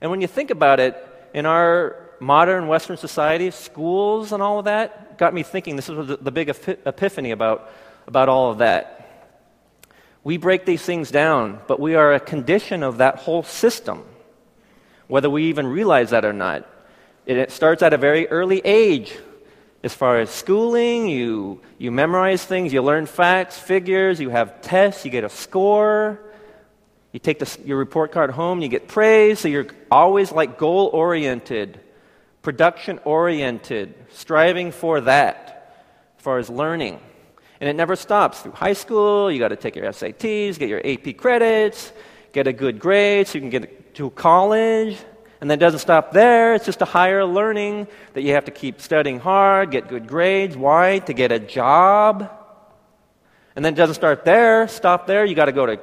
And 0.00 0.10
when 0.10 0.20
you 0.20 0.26
think 0.26 0.50
about 0.50 0.80
it, 0.80 0.96
in 1.32 1.46
our 1.46 1.96
modern 2.20 2.68
Western 2.68 2.96
society, 2.96 3.50
schools 3.50 4.32
and 4.32 4.42
all 4.42 4.60
of 4.60 4.66
that, 4.66 5.18
got 5.18 5.34
me 5.34 5.42
thinking 5.42 5.76
this 5.76 5.88
is 5.88 6.16
the 6.20 6.30
big 6.30 6.48
epiphany 6.48 7.32
about, 7.32 7.70
about 8.06 8.28
all 8.28 8.50
of 8.50 8.58
that. 8.58 9.00
We 10.22 10.38
break 10.38 10.64
these 10.64 10.82
things 10.82 11.10
down, 11.10 11.60
but 11.66 11.80
we 11.80 11.96
are 11.96 12.14
a 12.14 12.20
condition 12.20 12.82
of 12.82 12.98
that 12.98 13.16
whole 13.16 13.42
system, 13.42 14.04
whether 15.06 15.28
we 15.28 15.44
even 15.44 15.66
realize 15.66 16.10
that 16.10 16.24
or 16.24 16.32
not. 16.32 16.66
It 17.26 17.50
starts 17.50 17.82
at 17.82 17.92
a 17.92 17.98
very 17.98 18.28
early 18.28 18.60
age. 18.64 19.16
As 19.84 19.94
far 19.94 20.18
as 20.18 20.30
schooling, 20.30 21.08
you, 21.08 21.60
you 21.78 21.92
memorize 21.92 22.44
things, 22.44 22.72
you 22.72 22.82
learn 22.82 23.06
facts, 23.06 23.56
figures, 23.56 24.18
you 24.18 24.30
have 24.30 24.60
tests, 24.62 25.04
you 25.04 25.12
get 25.12 25.22
a 25.22 25.28
score. 25.28 26.18
You 27.12 27.20
take 27.20 27.38
the, 27.38 27.58
your 27.64 27.78
report 27.78 28.10
card 28.10 28.32
home, 28.32 28.60
you 28.60 28.66
get 28.66 28.88
praise, 28.88 29.38
so 29.38 29.46
you're 29.46 29.68
always 29.92 30.32
like 30.32 30.58
goal 30.58 30.90
oriented 30.92 31.78
production 32.44 33.00
oriented, 33.04 33.94
striving 34.10 34.70
for 34.70 35.00
that, 35.00 35.74
as 36.18 36.22
far 36.22 36.38
as 36.38 36.48
learning. 36.50 37.00
And 37.58 37.68
it 37.68 37.74
never 37.74 37.96
stops. 37.96 38.40
Through 38.40 38.52
high 38.52 38.74
school, 38.74 39.32
you 39.32 39.38
got 39.38 39.48
to 39.48 39.56
take 39.56 39.74
your 39.74 39.86
SATs, 39.86 40.58
get 40.58 40.68
your 40.68 40.82
AP 40.86 41.16
credits, 41.16 41.90
get 42.32 42.46
a 42.46 42.52
good 42.52 42.78
grade 42.78 43.26
so 43.26 43.38
you 43.38 43.40
can 43.40 43.50
get 43.50 43.94
to 43.94 44.10
college. 44.10 44.98
And 45.44 45.50
then 45.50 45.58
it 45.58 45.60
doesn't 45.60 45.80
stop 45.80 46.12
there. 46.12 46.54
It's 46.54 46.64
just 46.64 46.80
a 46.80 46.86
higher 46.86 47.22
learning 47.22 47.86
that 48.14 48.22
you 48.22 48.32
have 48.32 48.46
to 48.46 48.50
keep 48.50 48.80
studying 48.80 49.20
hard, 49.20 49.72
get 49.72 49.88
good 49.88 50.06
grades. 50.06 50.56
Why? 50.56 51.00
To 51.00 51.12
get 51.12 51.32
a 51.32 51.38
job. 51.38 52.30
And 53.54 53.62
then 53.62 53.74
it 53.74 53.76
doesn't 53.76 53.96
start 53.96 54.24
there, 54.24 54.66
stop 54.68 55.06
there. 55.06 55.26
You 55.26 55.34
got 55.34 55.44
to 55.44 55.52
go 55.52 55.66
to 55.66 55.78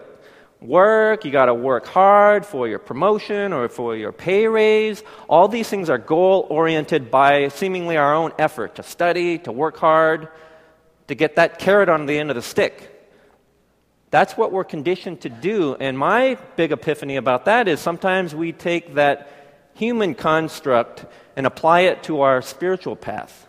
work, 0.61 1.25
you 1.25 1.31
got 1.31 1.45
to 1.45 1.53
work 1.53 1.85
hard 1.85 2.43
for 2.43 2.67
your 2.67 2.79
promotion 2.79 3.53
or 3.53 3.69
for 3.69 3.95
your 3.95 4.11
pay 4.11 4.47
raise. 4.47 5.03
All 5.29 5.47
these 5.47 5.69
things 5.69 5.91
are 5.91 5.99
goal 5.99 6.47
oriented 6.49 7.11
by 7.11 7.49
seemingly 7.49 7.97
our 7.97 8.15
own 8.15 8.31
effort 8.39 8.73
to 8.77 8.81
study, 8.81 9.37
to 9.37 9.51
work 9.51 9.77
hard, 9.77 10.29
to 11.07 11.13
get 11.13 11.35
that 11.35 11.59
carrot 11.59 11.87
on 11.87 12.07
the 12.07 12.17
end 12.17 12.31
of 12.31 12.35
the 12.35 12.41
stick. 12.41 12.87
That's 14.09 14.35
what 14.35 14.51
we're 14.51 14.63
conditioned 14.63 15.21
to 15.21 15.29
do. 15.29 15.75
And 15.75 15.99
my 15.99 16.39
big 16.55 16.71
epiphany 16.71 17.17
about 17.17 17.45
that 17.45 17.67
is 17.67 17.79
sometimes 17.79 18.33
we 18.33 18.53
take 18.53 18.95
that 18.95 19.37
human 19.73 20.15
construct 20.15 21.05
and 21.35 21.45
apply 21.45 21.81
it 21.81 22.03
to 22.03 22.21
our 22.21 22.41
spiritual 22.41 22.95
path. 22.95 23.47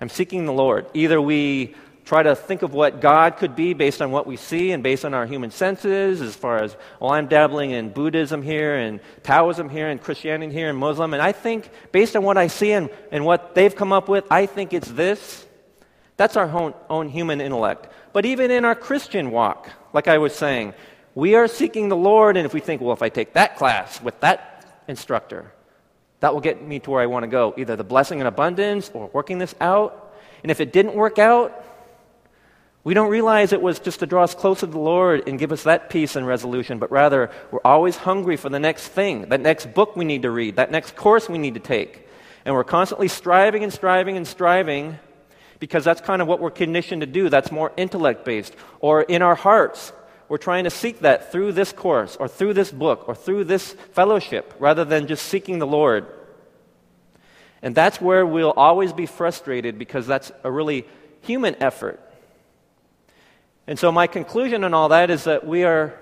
I'm 0.00 0.08
seeking 0.08 0.46
the 0.46 0.52
Lord. 0.52 0.86
Either 0.94 1.20
we 1.20 1.74
try 2.04 2.22
to 2.22 2.36
think 2.36 2.62
of 2.62 2.74
what 2.74 3.00
God 3.00 3.38
could 3.38 3.56
be 3.56 3.72
based 3.72 4.02
on 4.02 4.10
what 4.10 4.26
we 4.26 4.36
see 4.36 4.72
and 4.72 4.82
based 4.82 5.04
on 5.04 5.14
our 5.14 5.24
human 5.24 5.50
senses, 5.50 6.20
as 6.20 6.36
far 6.36 6.58
as, 6.58 6.76
well, 7.00 7.12
I'm 7.12 7.28
dabbling 7.28 7.70
in 7.70 7.90
Buddhism 7.90 8.42
here 8.42 8.76
and 8.76 9.00
Taoism 9.22 9.70
here 9.70 9.88
and 9.88 10.00
Christianity 10.00 10.52
here 10.52 10.68
and 10.68 10.78
Muslim, 10.78 11.14
and 11.14 11.22
I 11.22 11.32
think, 11.32 11.70
based 11.92 12.14
on 12.14 12.22
what 12.22 12.36
I 12.36 12.48
see 12.48 12.72
and, 12.72 12.90
and 13.10 13.24
what 13.24 13.54
they've 13.54 13.74
come 13.74 13.92
up 13.92 14.08
with, 14.08 14.26
I 14.30 14.44
think 14.44 14.74
it's 14.74 14.90
this. 14.90 15.46
That's 16.18 16.36
our 16.36 16.50
own, 16.50 16.74
own 16.90 17.08
human 17.08 17.40
intellect. 17.40 17.90
But 18.12 18.26
even 18.26 18.50
in 18.50 18.66
our 18.66 18.74
Christian 18.74 19.30
walk, 19.30 19.70
like 19.94 20.06
I 20.06 20.18
was 20.18 20.34
saying, 20.34 20.74
we 21.14 21.36
are 21.36 21.48
seeking 21.48 21.88
the 21.88 21.96
Lord, 21.96 22.36
and 22.36 22.44
if 22.44 22.52
we 22.52 22.60
think, 22.60 22.82
well, 22.82 22.92
if 22.92 23.00
I 23.02 23.08
take 23.08 23.32
that 23.32 23.56
class 23.56 24.02
with 24.02 24.20
that 24.20 24.82
instructor, 24.88 25.52
that 26.24 26.32
will 26.32 26.40
get 26.40 26.66
me 26.66 26.80
to 26.80 26.90
where 26.90 27.02
I 27.02 27.06
want 27.06 27.24
to 27.24 27.26
go, 27.28 27.52
either 27.58 27.76
the 27.76 27.84
blessing 27.84 28.18
and 28.22 28.26
abundance 28.26 28.90
or 28.94 29.10
working 29.12 29.36
this 29.36 29.54
out. 29.60 30.16
And 30.42 30.50
if 30.50 30.58
it 30.58 30.72
didn't 30.72 30.94
work 30.94 31.18
out, 31.18 31.52
We 32.84 32.92
don't 32.92 33.08
realize 33.08 33.54
it 33.54 33.62
was 33.62 33.78
just 33.78 34.00
to 34.00 34.06
draw 34.06 34.24
us 34.24 34.34
closer 34.34 34.66
to 34.66 34.72
the 34.72 34.78
Lord 34.78 35.26
and 35.26 35.38
give 35.38 35.52
us 35.52 35.62
that 35.62 35.88
peace 35.88 36.16
and 36.16 36.26
resolution, 36.26 36.78
but 36.78 36.90
rather 36.90 37.30
we're 37.50 37.60
always 37.64 37.96
hungry 37.96 38.36
for 38.36 38.50
the 38.50 38.60
next 38.60 38.88
thing, 38.88 39.30
that 39.30 39.40
next 39.40 39.72
book 39.72 39.96
we 39.96 40.04
need 40.04 40.22
to 40.22 40.30
read, 40.30 40.56
that 40.56 40.70
next 40.70 40.94
course 40.94 41.26
we 41.26 41.38
need 41.38 41.54
to 41.54 41.60
take. 41.60 42.06
And 42.44 42.54
we're 42.54 42.62
constantly 42.62 43.08
striving 43.08 43.62
and 43.62 43.72
striving 43.72 44.18
and 44.18 44.28
striving 44.28 44.98
because 45.60 45.82
that's 45.82 46.02
kind 46.02 46.20
of 46.20 46.28
what 46.28 46.40
we're 46.40 46.50
conditioned 46.50 47.00
to 47.00 47.06
do. 47.06 47.30
That's 47.30 47.50
more 47.50 47.72
intellect 47.78 48.26
based. 48.26 48.54
Or 48.80 49.00
in 49.00 49.22
our 49.22 49.34
hearts, 49.34 49.94
we're 50.34 50.38
trying 50.38 50.64
to 50.64 50.70
seek 50.70 50.98
that 50.98 51.30
through 51.30 51.52
this 51.52 51.70
course 51.70 52.16
or 52.16 52.26
through 52.26 52.52
this 52.52 52.72
book 52.72 53.04
or 53.06 53.14
through 53.14 53.44
this 53.44 53.74
fellowship 53.92 54.52
rather 54.58 54.84
than 54.84 55.06
just 55.06 55.26
seeking 55.26 55.60
the 55.60 55.66
Lord. 55.80 56.08
And 57.62 57.72
that's 57.72 58.00
where 58.00 58.26
we'll 58.26 58.50
always 58.50 58.92
be 58.92 59.06
frustrated 59.06 59.78
because 59.78 60.08
that's 60.08 60.32
a 60.42 60.50
really 60.50 60.88
human 61.20 61.54
effort. 61.62 62.00
And 63.68 63.78
so, 63.78 63.92
my 63.92 64.08
conclusion 64.08 64.64
on 64.64 64.74
all 64.74 64.88
that 64.88 65.08
is 65.08 65.22
that 65.22 65.46
we 65.46 65.62
are 65.62 65.94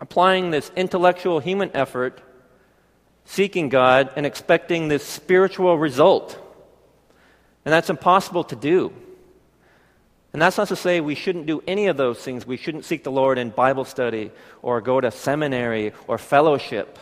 applying 0.00 0.52
this 0.52 0.70
intellectual 0.76 1.40
human 1.40 1.72
effort, 1.74 2.22
seeking 3.24 3.68
God, 3.68 4.12
and 4.14 4.26
expecting 4.26 4.86
this 4.86 5.04
spiritual 5.04 5.76
result. 5.76 6.38
And 7.64 7.72
that's 7.72 7.90
impossible 7.90 8.44
to 8.44 8.54
do. 8.54 8.92
And 10.32 10.40
that's 10.40 10.58
not 10.58 10.68
to 10.68 10.76
say 10.76 11.00
we 11.00 11.16
shouldn't 11.16 11.46
do 11.46 11.62
any 11.66 11.88
of 11.88 11.96
those 11.96 12.18
things. 12.18 12.46
We 12.46 12.56
shouldn't 12.56 12.84
seek 12.84 13.02
the 13.02 13.10
Lord 13.10 13.36
in 13.36 13.50
Bible 13.50 13.84
study 13.84 14.30
or 14.62 14.80
go 14.80 15.00
to 15.00 15.10
seminary 15.10 15.92
or 16.06 16.18
fellowship. 16.18 16.98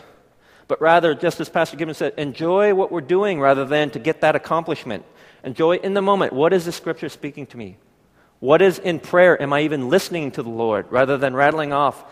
But 0.67 0.81
rather, 0.81 1.13
just 1.13 1.39
as 1.39 1.49
Pastor 1.49 1.77
Gibbons 1.77 1.97
said, 1.97 2.13
enjoy 2.17 2.73
what 2.73 2.91
we're 2.91 3.01
doing 3.01 3.39
rather 3.39 3.65
than 3.65 3.91
to 3.91 3.99
get 3.99 4.21
that 4.21 4.35
accomplishment. 4.35 5.05
Enjoy 5.43 5.77
in 5.77 5.93
the 5.93 6.01
moment. 6.01 6.33
What 6.33 6.53
is 6.53 6.65
the 6.65 6.71
scripture 6.71 7.09
speaking 7.09 7.45
to 7.47 7.57
me? 7.57 7.77
What 8.39 8.61
is 8.61 8.79
in 8.79 8.99
prayer? 8.99 9.39
Am 9.41 9.53
I 9.53 9.61
even 9.61 9.89
listening 9.89 10.31
to 10.31 10.43
the 10.43 10.49
Lord 10.49 10.85
rather 10.91 11.17
than 11.17 11.35
rattling 11.35 11.73
off, 11.73 12.03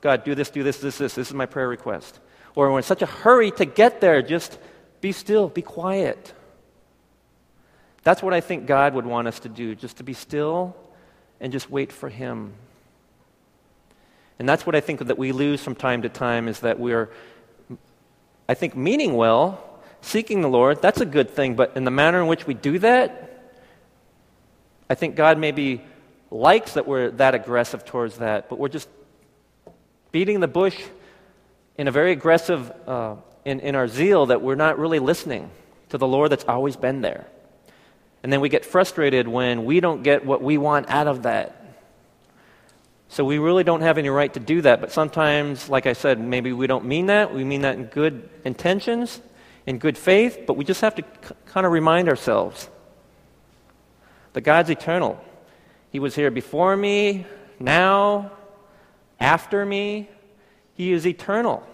God, 0.00 0.24
do 0.24 0.34
this, 0.34 0.50
do 0.50 0.62
this, 0.62 0.78
this, 0.78 0.98
this. 0.98 1.14
This 1.14 1.28
is 1.28 1.34
my 1.34 1.46
prayer 1.46 1.68
request. 1.68 2.18
Or 2.54 2.70
we're 2.70 2.78
in 2.78 2.84
such 2.84 3.02
a 3.02 3.06
hurry 3.06 3.50
to 3.52 3.64
get 3.64 4.00
there, 4.00 4.22
just 4.22 4.58
be 5.00 5.12
still, 5.12 5.48
be 5.48 5.62
quiet. 5.62 6.32
That's 8.06 8.22
what 8.22 8.32
I 8.32 8.40
think 8.40 8.66
God 8.66 8.94
would 8.94 9.04
want 9.04 9.26
us 9.26 9.40
to 9.40 9.48
do, 9.48 9.74
just 9.74 9.96
to 9.96 10.04
be 10.04 10.12
still 10.12 10.76
and 11.40 11.52
just 11.52 11.68
wait 11.68 11.90
for 11.90 12.08
Him. 12.08 12.52
And 14.38 14.48
that's 14.48 14.64
what 14.64 14.76
I 14.76 14.80
think 14.80 15.00
that 15.00 15.18
we 15.18 15.32
lose 15.32 15.60
from 15.60 15.74
time 15.74 16.02
to 16.02 16.08
time 16.08 16.46
is 16.46 16.60
that 16.60 16.78
we're, 16.78 17.10
I 18.48 18.54
think, 18.54 18.76
meaning 18.76 19.14
well, 19.14 19.80
seeking 20.02 20.40
the 20.40 20.48
Lord. 20.48 20.80
That's 20.80 21.00
a 21.00 21.04
good 21.04 21.30
thing, 21.30 21.56
but 21.56 21.76
in 21.76 21.82
the 21.82 21.90
manner 21.90 22.20
in 22.20 22.28
which 22.28 22.46
we 22.46 22.54
do 22.54 22.78
that, 22.78 23.42
I 24.88 24.94
think 24.94 25.16
God 25.16 25.36
maybe 25.36 25.82
likes 26.30 26.74
that 26.74 26.86
we're 26.86 27.10
that 27.10 27.34
aggressive 27.34 27.84
towards 27.84 28.18
that, 28.18 28.48
but 28.48 28.60
we're 28.60 28.68
just 28.68 28.88
beating 30.12 30.38
the 30.38 30.46
bush 30.46 30.80
in 31.76 31.88
a 31.88 31.90
very 31.90 32.12
aggressive, 32.12 32.70
uh, 32.86 33.16
in, 33.44 33.58
in 33.58 33.74
our 33.74 33.88
zeal 33.88 34.26
that 34.26 34.42
we're 34.42 34.54
not 34.54 34.78
really 34.78 35.00
listening 35.00 35.50
to 35.88 35.98
the 35.98 36.06
Lord 36.06 36.30
that's 36.30 36.44
always 36.44 36.76
been 36.76 37.00
there. 37.00 37.26
And 38.26 38.32
then 38.32 38.40
we 38.40 38.48
get 38.48 38.64
frustrated 38.64 39.28
when 39.28 39.64
we 39.64 39.78
don't 39.78 40.02
get 40.02 40.26
what 40.26 40.42
we 40.42 40.58
want 40.58 40.90
out 40.90 41.06
of 41.06 41.22
that. 41.22 41.76
So 43.06 43.24
we 43.24 43.38
really 43.38 43.62
don't 43.62 43.82
have 43.82 43.98
any 43.98 44.08
right 44.08 44.34
to 44.34 44.40
do 44.40 44.62
that. 44.62 44.80
But 44.80 44.90
sometimes, 44.90 45.68
like 45.68 45.86
I 45.86 45.92
said, 45.92 46.18
maybe 46.18 46.52
we 46.52 46.66
don't 46.66 46.86
mean 46.86 47.06
that. 47.06 47.32
We 47.32 47.44
mean 47.44 47.62
that 47.62 47.76
in 47.76 47.84
good 47.84 48.28
intentions, 48.44 49.20
in 49.64 49.78
good 49.78 49.96
faith, 49.96 50.40
but 50.44 50.56
we 50.56 50.64
just 50.64 50.80
have 50.80 50.96
to 50.96 51.02
c- 51.02 51.36
kind 51.46 51.64
of 51.64 51.70
remind 51.70 52.08
ourselves 52.08 52.68
but 54.32 54.42
God's 54.42 54.70
eternal. 54.70 55.24
He 55.92 56.00
was 56.00 56.16
here 56.16 56.32
before 56.32 56.76
me, 56.76 57.26
now, 57.60 58.32
after 59.20 59.64
me. 59.64 60.10
He 60.74 60.92
is 60.92 61.06
eternal. 61.06 61.64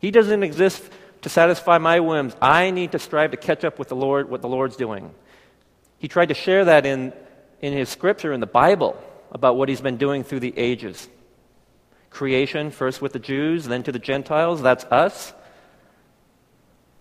He 0.00 0.10
doesn't 0.10 0.42
exist 0.42 0.84
to 1.26 1.30
satisfy 1.30 1.76
my 1.78 1.98
whims. 1.98 2.36
I 2.40 2.70
need 2.70 2.92
to 2.92 3.00
strive 3.00 3.32
to 3.32 3.36
catch 3.36 3.64
up 3.64 3.80
with 3.80 3.88
the 3.88 3.96
Lord, 3.96 4.30
what 4.30 4.42
the 4.42 4.48
Lord's 4.48 4.76
doing. 4.76 5.12
He 5.98 6.06
tried 6.06 6.28
to 6.28 6.34
share 6.34 6.66
that 6.66 6.86
in, 6.86 7.12
in 7.60 7.72
his 7.72 7.88
scripture, 7.88 8.32
in 8.32 8.38
the 8.38 8.46
Bible, 8.46 8.96
about 9.32 9.56
what 9.56 9.68
he's 9.68 9.80
been 9.80 9.96
doing 9.96 10.22
through 10.22 10.38
the 10.38 10.56
ages. 10.56 11.08
Creation, 12.10 12.70
first 12.70 13.02
with 13.02 13.12
the 13.12 13.18
Jews, 13.18 13.64
then 13.64 13.82
to 13.82 13.90
the 13.90 13.98
Gentiles, 13.98 14.62
that's 14.62 14.84
us 14.84 15.32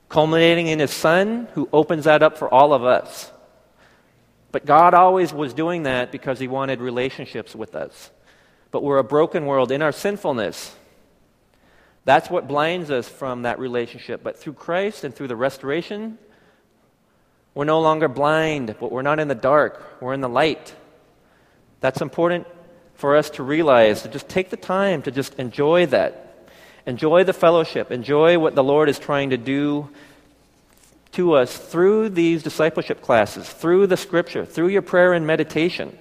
culminating 0.09 0.65
in 0.65 0.79
his 0.79 0.91
son 0.91 1.47
who 1.53 1.69
opens 1.71 2.05
that 2.05 2.23
up 2.23 2.39
for 2.39 2.51
all 2.51 2.73
of 2.73 2.83
us. 2.83 3.31
But 4.51 4.65
God 4.65 4.95
always 4.95 5.31
was 5.31 5.53
doing 5.53 5.83
that 5.83 6.11
because 6.11 6.39
he 6.39 6.47
wanted 6.47 6.81
relationships 6.81 7.55
with 7.55 7.75
us. 7.75 8.09
But 8.71 8.81
we're 8.81 8.97
a 8.97 9.03
broken 9.03 9.45
world 9.45 9.71
in 9.71 9.83
our 9.83 9.91
sinfulness. 9.91 10.75
That's 12.05 12.29
what 12.29 12.47
blinds 12.47 12.91
us 12.91 13.09
from 13.09 13.41
that 13.41 13.59
relationship. 13.59 14.23
But 14.23 14.37
through 14.37 14.53
Christ 14.53 15.03
and 15.03 15.13
through 15.13 15.27
the 15.27 15.35
restoration, 15.35 16.17
we're 17.55 17.65
no 17.65 17.81
longer 17.81 18.07
blind, 18.07 18.75
but 18.79 18.91
we're 18.91 19.01
not 19.01 19.19
in 19.19 19.27
the 19.27 19.35
dark, 19.35 20.01
we're 20.01 20.13
in 20.13 20.21
the 20.21 20.29
light. 20.29 20.73
That's 21.81 22.01
important 22.01 22.47
for 22.93 23.15
us 23.15 23.29
to 23.31 23.43
realize, 23.43 24.03
to 24.03 24.07
just 24.07 24.29
take 24.29 24.49
the 24.49 24.57
time 24.57 25.01
to 25.01 25.11
just 25.11 25.35
enjoy 25.35 25.87
that. 25.87 26.49
Enjoy 26.85 27.23
the 27.23 27.33
fellowship. 27.33 27.91
Enjoy 27.91 28.37
what 28.37 28.55
the 28.55 28.63
Lord 28.63 28.89
is 28.89 28.99
trying 28.99 29.31
to 29.31 29.37
do 29.37 29.89
to 31.13 31.33
us 31.33 31.57
through 31.57 32.09
these 32.09 32.43
discipleship 32.43 33.01
classes, 33.01 33.49
through 33.49 33.87
the 33.87 33.97
scripture, 33.97 34.45
through 34.45 34.67
your 34.67 34.81
prayer 34.81 35.13
and 35.13 35.25
meditation. 35.25 35.97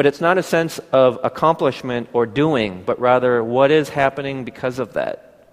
But 0.00 0.06
it's 0.06 0.22
not 0.22 0.38
a 0.38 0.42
sense 0.42 0.78
of 0.92 1.20
accomplishment 1.22 2.08
or 2.14 2.24
doing, 2.24 2.84
but 2.86 2.98
rather 2.98 3.44
what 3.44 3.70
is 3.70 3.90
happening 3.90 4.46
because 4.46 4.78
of 4.78 4.94
that. 4.94 5.52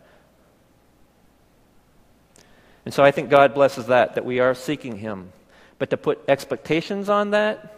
And 2.85 2.93
so 2.93 3.03
I 3.03 3.11
think 3.11 3.29
God 3.29 3.53
blesses 3.53 3.87
that, 3.87 4.15
that 4.15 4.23
we 4.23 4.39
are 4.39 4.55
seeking 4.55 4.99
Him. 4.99 5.33
But 5.79 5.89
to 5.89 5.97
put 5.97 6.23
expectations 6.29 7.09
on 7.09 7.31
that, 7.31 7.77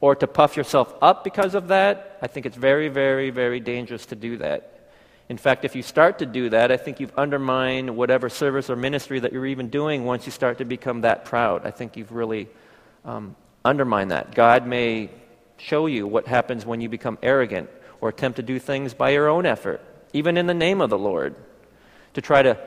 or 0.00 0.16
to 0.16 0.26
puff 0.26 0.56
yourself 0.56 0.94
up 1.02 1.24
because 1.24 1.54
of 1.54 1.68
that, 1.68 2.16
I 2.22 2.26
think 2.26 2.46
it's 2.46 2.56
very, 2.56 2.88
very, 2.88 3.28
very 3.28 3.60
dangerous 3.60 4.06
to 4.06 4.16
do 4.16 4.38
that. 4.38 4.88
In 5.28 5.36
fact, 5.36 5.66
if 5.66 5.76
you 5.76 5.82
start 5.82 6.20
to 6.20 6.24
do 6.24 6.48
that, 6.48 6.72
I 6.72 6.78
think 6.78 7.00
you've 7.00 7.18
undermined 7.18 7.94
whatever 7.94 8.30
service 8.30 8.70
or 8.70 8.76
ministry 8.76 9.20
that 9.20 9.30
you're 9.34 9.44
even 9.44 9.68
doing 9.68 10.06
once 10.06 10.24
you 10.24 10.32
start 10.32 10.56
to 10.56 10.64
become 10.64 11.02
that 11.02 11.26
proud. 11.26 11.66
I 11.66 11.70
think 11.70 11.98
you've 11.98 12.12
really 12.12 12.48
um, 13.04 13.36
undermined 13.62 14.10
that. 14.10 14.34
God 14.34 14.66
may 14.66 15.10
show 15.62 15.86
you 15.86 16.06
what 16.06 16.26
happens 16.26 16.66
when 16.66 16.80
you 16.80 16.88
become 16.88 17.18
arrogant 17.22 17.70
or 18.00 18.08
attempt 18.08 18.36
to 18.36 18.42
do 18.42 18.58
things 18.58 18.94
by 18.94 19.10
your 19.10 19.28
own 19.28 19.46
effort, 19.46 19.80
even 20.12 20.36
in 20.36 20.46
the 20.46 20.54
name 20.54 20.80
of 20.80 20.90
the 20.90 20.98
Lord, 20.98 21.36
to 22.14 22.20
try 22.20 22.42
to 22.42 22.58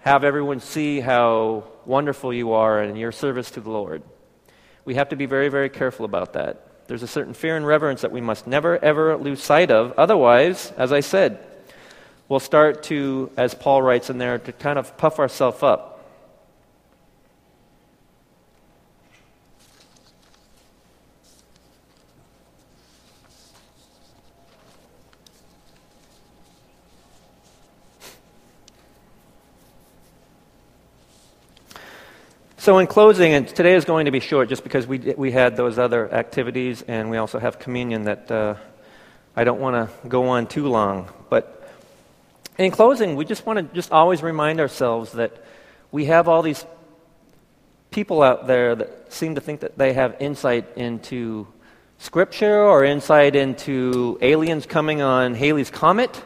have 0.00 0.22
everyone 0.22 0.60
see 0.60 1.00
how 1.00 1.64
wonderful 1.86 2.32
you 2.32 2.52
are 2.52 2.82
in 2.82 2.94
your 2.96 3.10
service 3.10 3.50
to 3.52 3.60
the 3.60 3.70
Lord. 3.70 4.02
We 4.84 4.96
have 4.96 5.08
to 5.08 5.16
be 5.16 5.26
very, 5.26 5.48
very 5.48 5.70
careful 5.70 6.04
about 6.04 6.34
that. 6.34 6.86
There's 6.88 7.02
a 7.02 7.08
certain 7.08 7.34
fear 7.34 7.56
and 7.56 7.66
reverence 7.66 8.02
that 8.02 8.12
we 8.12 8.20
must 8.20 8.46
never, 8.46 8.78
ever 8.84 9.16
lose 9.16 9.42
sight 9.42 9.70
of. 9.70 9.92
Otherwise, 9.98 10.72
as 10.76 10.92
I 10.92 11.00
said, 11.00 11.44
we'll 12.28 12.38
start 12.38 12.84
to, 12.84 13.30
as 13.36 13.54
Paul 13.54 13.82
writes 13.82 14.10
in 14.10 14.18
there, 14.18 14.38
to 14.38 14.52
kind 14.52 14.78
of 14.78 14.96
puff 14.96 15.18
ourselves 15.18 15.62
up. 15.62 15.95
So, 32.66 32.78
in 32.78 32.88
closing, 32.88 33.32
and 33.32 33.46
today 33.46 33.76
is 33.76 33.84
going 33.84 34.06
to 34.06 34.10
be 34.10 34.18
short 34.18 34.48
just 34.48 34.64
because 34.64 34.88
we, 34.88 34.98
we 34.98 35.30
had 35.30 35.56
those 35.56 35.78
other 35.78 36.12
activities 36.12 36.82
and 36.82 37.10
we 37.10 37.16
also 37.16 37.38
have 37.38 37.60
communion 37.60 38.02
that 38.06 38.28
uh, 38.28 38.56
I 39.36 39.44
don't 39.44 39.60
want 39.60 39.76
to 39.76 40.08
go 40.08 40.30
on 40.30 40.48
too 40.48 40.66
long. 40.66 41.08
But 41.30 41.72
in 42.58 42.72
closing, 42.72 43.14
we 43.14 43.24
just 43.24 43.46
want 43.46 43.60
to 43.60 43.72
just 43.72 43.92
always 43.92 44.20
remind 44.20 44.58
ourselves 44.58 45.12
that 45.12 45.44
we 45.92 46.06
have 46.06 46.26
all 46.26 46.42
these 46.42 46.66
people 47.92 48.20
out 48.20 48.48
there 48.48 48.74
that 48.74 49.12
seem 49.12 49.36
to 49.36 49.40
think 49.40 49.60
that 49.60 49.78
they 49.78 49.92
have 49.92 50.16
insight 50.18 50.76
into 50.76 51.46
Scripture 51.98 52.62
or 52.64 52.84
insight 52.84 53.36
into 53.36 54.18
aliens 54.20 54.66
coming 54.66 55.02
on 55.02 55.36
Halley's 55.36 55.70
Comet. 55.70 56.20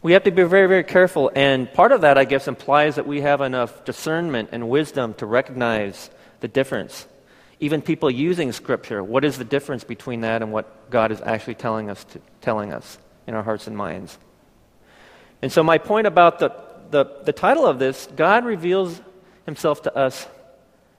We 0.00 0.12
have 0.12 0.24
to 0.24 0.30
be 0.30 0.44
very, 0.44 0.68
very 0.68 0.84
careful, 0.84 1.30
and 1.34 1.72
part 1.72 1.92
of 1.92 2.02
that, 2.02 2.16
I 2.16 2.24
guess, 2.24 2.46
implies 2.46 2.96
that 2.96 3.06
we 3.06 3.20
have 3.22 3.40
enough 3.40 3.84
discernment 3.84 4.50
and 4.52 4.68
wisdom 4.68 5.14
to 5.14 5.26
recognize 5.26 6.10
the 6.40 6.48
difference. 6.48 7.06
Even 7.60 7.82
people 7.82 8.10
using 8.10 8.52
Scripture, 8.52 9.02
what 9.02 9.24
is 9.24 9.38
the 9.38 9.44
difference 9.44 9.82
between 9.82 10.20
that 10.20 10.42
and 10.42 10.52
what 10.52 10.90
God 10.90 11.10
is 11.10 11.20
actually 11.20 11.56
telling 11.56 11.90
us? 11.90 12.04
To, 12.04 12.20
telling 12.40 12.72
us? 12.72 12.98
in 13.28 13.34
our 13.34 13.42
hearts 13.42 13.68
and 13.68 13.76
minds. 13.76 14.18
And 15.42 15.52
so, 15.52 15.62
my 15.62 15.78
point 15.78 16.08
about 16.08 16.40
the, 16.40 16.50
the, 16.90 17.04
the 17.24 17.32
title 17.32 17.66
of 17.66 17.78
this 17.78 18.08
God 18.16 18.44
reveals 18.44 19.00
himself 19.46 19.82
to 19.82 19.94
us 19.94 20.26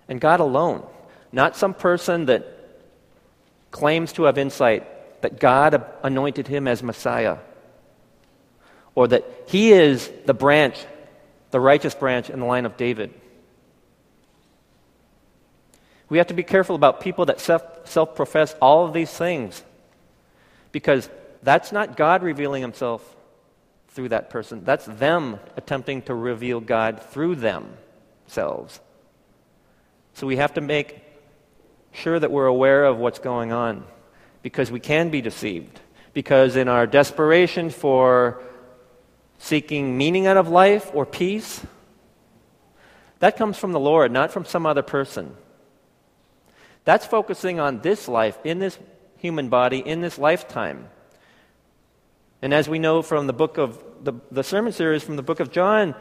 and 0.07 0.21
God 0.21 0.39
alone, 0.39 0.87
not 1.33 1.57
some 1.57 1.73
person 1.73 2.27
that 2.27 2.45
claims 3.71 4.13
to 4.13 4.23
have 4.23 4.37
insight 4.37 5.21
that 5.21 5.39
God 5.39 5.83
anointed 6.03 6.47
him 6.47 6.67
as 6.67 6.81
Messiah, 6.81 7.37
or 8.95 9.07
that 9.07 9.23
he 9.47 9.71
is 9.71 10.11
the 10.25 10.33
branch, 10.33 10.77
the 11.51 11.59
righteous 11.59 11.95
branch 11.95 12.29
in 12.29 12.39
the 12.39 12.45
line 12.45 12.65
of 12.65 12.77
David. 12.77 13.13
We 16.09 16.17
have 16.17 16.27
to 16.27 16.33
be 16.33 16.43
careful 16.43 16.75
about 16.75 17.01
people 17.01 17.25
that 17.27 17.39
self 17.39 18.15
profess 18.15 18.55
all 18.61 18.85
of 18.85 18.93
these 18.93 19.11
things 19.11 19.63
because 20.71 21.09
that's 21.43 21.71
not 21.71 21.95
God 21.95 22.23
revealing 22.23 22.61
himself 22.61 23.15
through 23.89 24.09
that 24.09 24.29
person. 24.29 24.63
That's 24.63 24.85
them 24.85 25.39
attempting 25.55 26.03
to 26.03 26.15
reveal 26.15 26.59
God 26.59 27.01
through 27.01 27.35
themselves. 27.35 28.79
So 30.13 30.27
we 30.27 30.37
have 30.37 30.55
to 30.55 30.61
make 30.61 31.01
sure 31.91 32.19
that 32.19 32.31
we're 32.31 32.45
aware 32.45 32.85
of 32.85 32.97
what's 32.97 33.19
going 33.19 33.51
on 33.51 33.83
because 34.41 34.71
we 34.71 34.79
can 34.79 35.09
be 35.09 35.21
deceived. 35.21 35.79
Because 36.13 36.55
in 36.55 36.67
our 36.67 36.87
desperation 36.87 37.69
for 37.69 38.41
seeking 39.39 39.97
meaning 39.97 40.27
out 40.27 40.37
of 40.37 40.47
life 40.49 40.91
or 40.93 41.05
peace, 41.05 41.65
that 43.19 43.35
comes 43.35 43.57
from 43.57 43.71
the 43.71 43.79
Lord, 43.79 44.11
not 44.11 44.31
from 44.31 44.45
some 44.45 44.65
other 44.65 44.83
person. 44.83 45.35
That's 46.85 47.05
focusing 47.05 47.59
on 47.59 47.81
this 47.81 48.07
life, 48.07 48.37
in 48.43 48.59
this 48.59 48.77
human 49.17 49.49
body, 49.49 49.79
in 49.79 50.01
this 50.01 50.17
lifetime. 50.17 50.87
And 52.41 52.53
as 52.53 52.69
we 52.69 52.79
know 52.79 53.01
from 53.01 53.27
the 53.27 53.33
book 53.33 53.57
of 53.57 53.83
the, 54.03 54.13
the 54.31 54.43
sermon 54.43 54.71
series 54.71 55.03
from 55.03 55.17
the 55.17 55.23
book 55.23 55.39
of 55.39 55.51
John, 55.51 55.95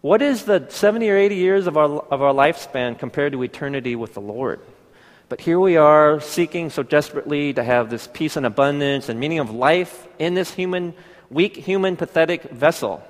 what 0.00 0.20
is 0.20 0.44
the 0.44 0.66
70 0.68 1.08
or 1.10 1.16
80 1.16 1.34
years 1.36 1.66
of 1.68 1.76
our, 1.76 1.84
of 1.84 2.22
our 2.22 2.34
lifespan 2.34 2.98
compared 2.98 3.32
to 3.32 3.42
eternity 3.42 3.94
with 3.94 4.14
the 4.14 4.20
Lord? 4.20 4.60
But 5.28 5.40
here 5.40 5.60
we 5.60 5.76
are 5.76 6.20
seeking 6.20 6.68
so 6.70 6.82
desperately 6.82 7.52
to 7.54 7.62
have 7.62 7.88
this 7.88 8.08
peace 8.12 8.36
and 8.36 8.44
abundance 8.44 9.08
and 9.08 9.20
meaning 9.20 9.38
of 9.38 9.50
life 9.50 10.06
in 10.18 10.34
this 10.34 10.50
human, 10.50 10.92
weak, 11.32 11.56
human, 11.56 11.96
pathetic 11.96 12.42
vessel. 12.44 13.02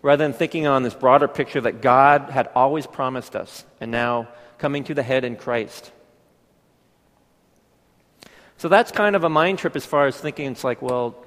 Rather 0.00 0.24
than 0.24 0.32
thinking 0.32 0.66
on 0.66 0.82
this 0.82 0.94
broader 0.94 1.28
picture 1.28 1.60
that 1.60 1.82
God 1.82 2.30
had 2.30 2.48
always 2.54 2.86
promised 2.86 3.34
us 3.34 3.64
and 3.80 3.90
now 3.90 4.28
coming 4.58 4.84
to 4.84 4.94
the 4.94 5.02
head 5.02 5.24
in 5.24 5.36
Christ. 5.36 5.92
So 8.58 8.68
that's 8.68 8.90
kind 8.90 9.14
of 9.14 9.24
a 9.24 9.28
mind 9.28 9.58
trip 9.58 9.76
as 9.76 9.86
far 9.86 10.06
as 10.06 10.16
thinking 10.16 10.50
it's 10.50 10.64
like, 10.64 10.82
well, 10.82 11.24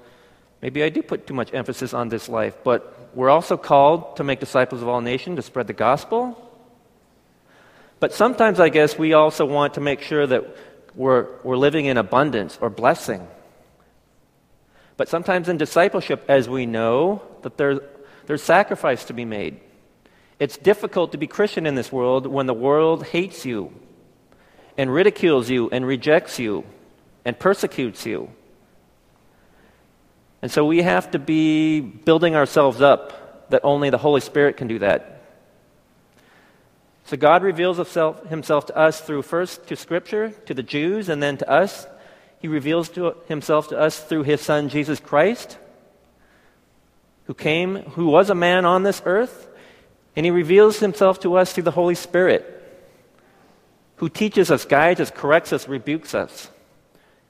maybe 0.61 0.83
I 0.83 0.89
do 0.89 1.01
put 1.01 1.27
too 1.27 1.33
much 1.33 1.53
emphasis 1.53 1.93
on 1.93 2.09
this 2.09 2.27
life, 2.27 2.55
but 2.63 3.09
we're 3.13 3.29
also 3.29 3.57
called 3.57 4.17
to 4.17 4.23
make 4.23 4.39
disciples 4.39 4.81
of 4.81 4.87
all 4.87 5.01
nations, 5.01 5.37
to 5.37 5.41
spread 5.41 5.67
the 5.67 5.73
gospel. 5.73 6.37
But 7.99 8.13
sometimes 8.13 8.59
I 8.59 8.69
guess 8.69 8.97
we 8.97 9.13
also 9.13 9.45
want 9.45 9.75
to 9.75 9.81
make 9.81 10.01
sure 10.01 10.25
that 10.25 10.43
we're, 10.95 11.27
we're 11.43 11.57
living 11.57 11.85
in 11.85 11.97
abundance 11.97 12.57
or 12.59 12.69
blessing. 12.69 13.25
But 15.01 15.09
sometimes 15.09 15.49
in 15.49 15.57
discipleship, 15.57 16.23
as 16.27 16.47
we 16.47 16.67
know, 16.67 17.23
that 17.41 17.57
there's, 17.57 17.79
there's 18.27 18.43
sacrifice 18.43 19.05
to 19.05 19.13
be 19.13 19.25
made. 19.25 19.59
It's 20.37 20.57
difficult 20.57 21.13
to 21.13 21.17
be 21.17 21.25
Christian 21.25 21.65
in 21.65 21.73
this 21.73 21.91
world 21.91 22.27
when 22.27 22.45
the 22.45 22.53
world 22.53 23.07
hates 23.07 23.43
you 23.43 23.73
and 24.77 24.93
ridicules 24.93 25.49
you 25.49 25.71
and 25.71 25.87
rejects 25.87 26.37
you 26.37 26.65
and 27.25 27.39
persecutes 27.39 28.05
you. 28.05 28.29
And 30.43 30.51
so 30.51 30.65
we 30.65 30.83
have 30.83 31.09
to 31.09 31.17
be 31.17 31.79
building 31.79 32.35
ourselves 32.35 32.79
up 32.79 33.49
that 33.49 33.61
only 33.63 33.89
the 33.89 33.97
Holy 33.97 34.21
Spirit 34.21 34.55
can 34.55 34.67
do 34.67 34.77
that. 34.77 35.23
So 37.05 37.17
God 37.17 37.41
reveals 37.41 37.77
himself, 37.77 38.23
himself 38.27 38.67
to 38.67 38.77
us 38.77 39.01
through 39.01 39.23
first 39.23 39.65
to 39.65 39.75
Scripture, 39.75 40.29
to 40.45 40.53
the 40.53 40.61
Jews, 40.61 41.09
and 41.09 41.23
then 41.23 41.37
to 41.37 41.49
us. 41.49 41.87
He 42.41 42.47
reveals 42.47 42.89
to 42.89 43.15
himself 43.27 43.69
to 43.69 43.79
us 43.79 43.99
through 43.99 44.23
his 44.23 44.41
Son, 44.41 44.69
Jesus 44.69 44.99
Christ, 44.99 45.57
who 47.25 47.33
came, 47.33 47.77
who 47.77 48.07
was 48.07 48.29
a 48.29 48.35
man 48.35 48.65
on 48.65 48.83
this 48.83 49.01
earth, 49.05 49.47
and 50.15 50.25
he 50.25 50.31
reveals 50.31 50.79
himself 50.79 51.19
to 51.21 51.35
us 51.37 51.53
through 51.53 51.63
the 51.63 51.71
Holy 51.71 51.95
Spirit, 51.95 52.57
who 53.97 54.09
teaches 54.09 54.51
us, 54.51 54.65
guides 54.65 54.99
us, 54.99 55.11
corrects 55.11 55.53
us, 55.53 55.67
rebukes 55.67 56.15
us 56.15 56.49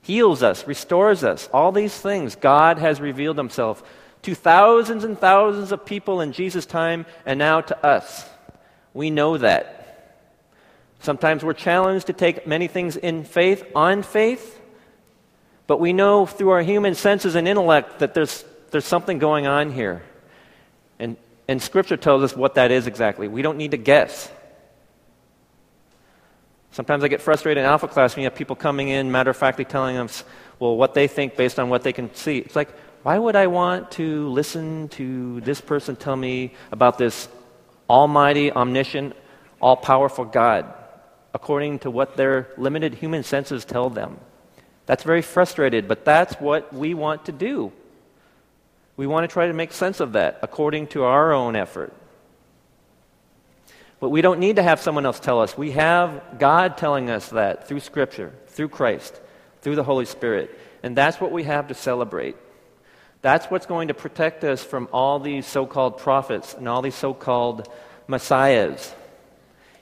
heals 0.02 0.44
us, 0.44 0.68
restores 0.68 1.24
us. 1.24 1.48
All 1.54 1.72
these 1.72 1.96
things, 1.96 2.36
God 2.36 2.78
has 2.80 3.00
revealed 3.00 3.38
himself 3.38 3.84
to 4.24 4.36
thousands 4.36 5.04
and 5.04 5.18
thousands 5.18 5.72
of 5.72 5.86
people 5.86 6.22
in 6.22 6.32
Jesus' 6.32 6.66
time 6.66 7.06
and 7.26 7.40
now 7.40 7.62
to 7.62 7.86
us. 7.86 8.28
We 8.94 9.10
know 9.10 9.38
that. 9.38 9.78
Sometimes 11.00 11.44
we're 11.44 11.54
challenged 11.54 12.08
to 12.08 12.14
take 12.14 12.46
many 12.46 12.68
things 12.68 12.98
in 12.98 13.24
faith, 13.24 13.64
on 13.76 14.04
faith, 14.04 14.60
but 15.72 15.80
we 15.80 15.94
know 15.94 16.26
through 16.26 16.50
our 16.50 16.62
human 16.62 16.96
senses 16.96 17.36
and 17.36 17.48
intellect 17.48 18.00
that 18.00 18.14
there's, 18.14 18.44
there's 18.72 18.84
something 18.84 19.20
going 19.20 19.48
on 19.48 19.72
here. 19.72 20.04
And, 21.00 21.16
and 21.48 21.62
Scripture 21.62 21.96
tells 21.96 22.24
us 22.24 22.36
what 22.36 22.56
that 22.56 22.72
is 22.72 22.88
exactly. 22.88 23.30
We 23.30 23.42
don't 23.42 23.58
need 23.58 23.72
to 23.72 23.78
guess. 23.78 24.30
Sometimes 26.72 27.06
I 27.06 27.08
get 27.08 27.22
frustrated 27.22 27.64
in 27.64 27.70
Alpha 27.70 27.88
class 27.88 28.18
when 28.18 28.24
you 28.24 28.30
have 28.30 28.36
people 28.36 28.58
coming 28.58 28.90
in, 28.90 29.14
matter 29.14 29.30
of 29.30 29.38
factly 29.38 29.64
telling 29.64 29.96
us, 29.96 30.26
well, 30.60 30.76
what 30.76 30.94
they 30.94 31.08
think 31.08 31.38
based 31.38 31.58
on 31.58 31.70
what 31.70 31.84
they 31.84 31.94
can 31.94 32.14
see. 32.14 32.40
It's 32.40 32.58
like, 32.58 32.72
why 33.04 33.18
would 33.18 33.38
I 33.38 33.48
want 33.48 33.92
to 33.92 34.28
listen 34.28 34.90
to 34.90 35.40
this 35.40 35.62
person 35.62 35.96
tell 35.96 36.18
me 36.18 36.54
about 36.74 36.98
this 36.98 37.30
almighty, 37.90 38.52
omniscient, 38.52 39.16
all 39.62 39.78
powerful 39.78 40.26
God 40.26 40.66
according 41.34 41.80
to 41.80 41.90
what 41.90 42.18
their 42.18 42.50
limited 42.58 42.96
human 42.96 43.24
senses 43.24 43.64
tell 43.64 43.90
them? 43.90 44.20
That's 44.92 45.04
very 45.04 45.22
frustrated, 45.22 45.88
but 45.88 46.04
that's 46.04 46.34
what 46.34 46.74
we 46.74 46.94
want 46.94 47.28
to 47.28 47.32
do. 47.32 47.72
We 48.98 49.08
want 49.08 49.24
to 49.24 49.32
try 49.32 49.48
to 49.48 49.54
make 49.54 49.72
sense 49.72 50.02
of 50.02 50.12
that 50.12 50.40
according 50.42 50.88
to 50.88 51.04
our 51.04 51.32
own 51.32 51.56
effort. 51.56 51.94
But 54.02 54.10
we 54.10 54.22
don't 54.22 54.42
need 54.42 54.58
to 54.58 54.64
have 54.64 54.82
someone 54.82 55.06
else 55.06 55.22
tell 55.22 55.40
us. 55.40 55.58
We 55.58 55.72
have 55.72 56.38
God 56.40 56.78
telling 56.78 57.10
us 57.10 57.30
that 57.30 57.70
through 57.70 57.80
Scripture, 57.80 58.34
through 58.48 58.68
Christ, 58.68 59.18
through 59.62 59.78
the 59.78 59.84
Holy 59.86 60.04
Spirit. 60.04 60.60
And 60.84 60.94
that's 60.94 61.22
what 61.22 61.32
we 61.32 61.44
have 61.44 61.70
to 61.70 61.74
celebrate. 61.74 62.36
That's 63.22 63.46
what's 63.46 63.68
going 63.68 63.88
to 63.88 63.94
protect 63.94 64.44
us 64.44 64.62
from 64.62 64.90
all 64.92 65.22
these 65.22 65.48
so 65.48 65.66
called 65.66 66.00
prophets 66.00 66.54
and 66.54 66.68
all 66.68 66.82
these 66.82 66.96
so 66.96 67.14
called 67.14 67.72
messiahs, 68.10 68.94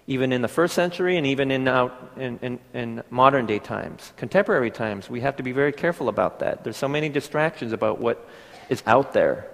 even 0.10 0.34
in 0.34 0.42
the 0.42 0.48
first 0.48 0.74
century 0.74 1.18
and 1.18 1.28
even 1.28 1.52
in, 1.52 1.68
in, 2.18 2.40
in, 2.42 2.60
in 2.74 3.04
modern 3.12 3.46
day 3.46 3.60
times, 3.60 4.12
contemporary 4.18 4.72
times. 4.72 5.08
We 5.08 5.22
have 5.22 5.36
to 5.36 5.44
be 5.44 5.52
very 5.52 5.72
careful 5.72 6.10
about 6.10 6.40
that. 6.40 6.64
There's 6.64 6.78
so 6.78 6.88
many 6.88 7.10
distractions 7.10 7.74
about 7.74 8.00
what 8.00 8.28
is 8.70 8.82
out 8.88 9.14
there. 9.14 9.48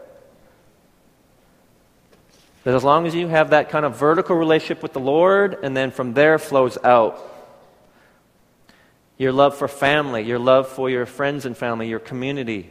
That 2.63 2.73
as 2.73 2.85
long 2.85 3.05
as 3.05 3.13
you 3.13 3.27
have 3.27 3.49
that 3.49 3.67
kind 3.67 3.83
of 3.83 3.97
vertical 3.97 4.37
relationship 4.37 4.81
with 4.81 4.93
the 4.93 5.01
Lord, 5.01 5.57
and 5.61 5.75
then 5.75 5.91
from 5.91 6.13
there 6.13 6.39
flows 6.39 6.77
out 6.85 7.19
your 9.17 9.33
love 9.33 9.57
for 9.57 9.67
family, 9.67 10.23
your 10.23 10.39
love 10.39 10.69
for 10.69 10.89
your 10.89 11.05
friends 11.05 11.45
and 11.45 11.57
family, 11.57 11.89
your 11.89 11.99
community, 11.99 12.69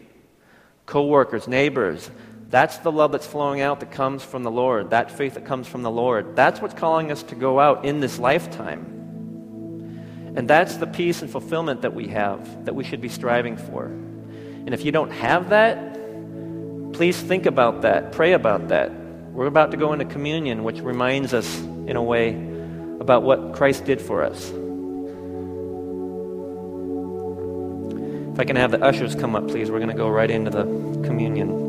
co 0.86 1.04
workers, 1.04 1.46
neighbors. 1.46 2.10
That's 2.54 2.78
the 2.78 2.92
love 2.92 3.10
that's 3.10 3.26
flowing 3.26 3.62
out 3.62 3.80
that 3.80 3.90
comes 3.90 4.22
from 4.22 4.44
the 4.44 4.50
Lord, 4.52 4.90
that 4.90 5.10
faith 5.10 5.34
that 5.34 5.44
comes 5.44 5.66
from 5.66 5.82
the 5.82 5.90
Lord. 5.90 6.36
That's 6.36 6.62
what's 6.62 6.74
calling 6.74 7.10
us 7.10 7.24
to 7.24 7.34
go 7.34 7.58
out 7.58 7.84
in 7.84 7.98
this 7.98 8.20
lifetime. 8.20 8.84
And 10.36 10.48
that's 10.48 10.76
the 10.76 10.86
peace 10.86 11.20
and 11.20 11.28
fulfillment 11.28 11.82
that 11.82 11.94
we 11.94 12.06
have, 12.10 12.64
that 12.66 12.76
we 12.76 12.84
should 12.84 13.00
be 13.00 13.08
striving 13.08 13.56
for. 13.56 13.86
And 13.86 14.72
if 14.72 14.84
you 14.84 14.92
don't 14.92 15.10
have 15.10 15.48
that, 15.48 15.94
please 16.92 17.20
think 17.20 17.46
about 17.46 17.82
that, 17.82 18.12
pray 18.12 18.34
about 18.34 18.68
that. 18.68 18.92
We're 19.32 19.46
about 19.46 19.72
to 19.72 19.76
go 19.76 19.92
into 19.92 20.04
communion, 20.04 20.62
which 20.62 20.78
reminds 20.78 21.34
us, 21.34 21.58
in 21.58 21.96
a 21.96 22.02
way, 22.04 22.34
about 23.00 23.24
what 23.24 23.54
Christ 23.54 23.84
did 23.84 24.00
for 24.00 24.22
us. 24.22 24.50
If 28.32 28.38
I 28.38 28.44
can 28.44 28.54
have 28.54 28.70
the 28.70 28.80
ushers 28.80 29.16
come 29.16 29.34
up, 29.34 29.48
please, 29.48 29.72
we're 29.72 29.80
going 29.80 29.90
to 29.90 29.96
go 29.96 30.08
right 30.08 30.30
into 30.30 30.52
the 30.52 30.62
communion. 31.04 31.63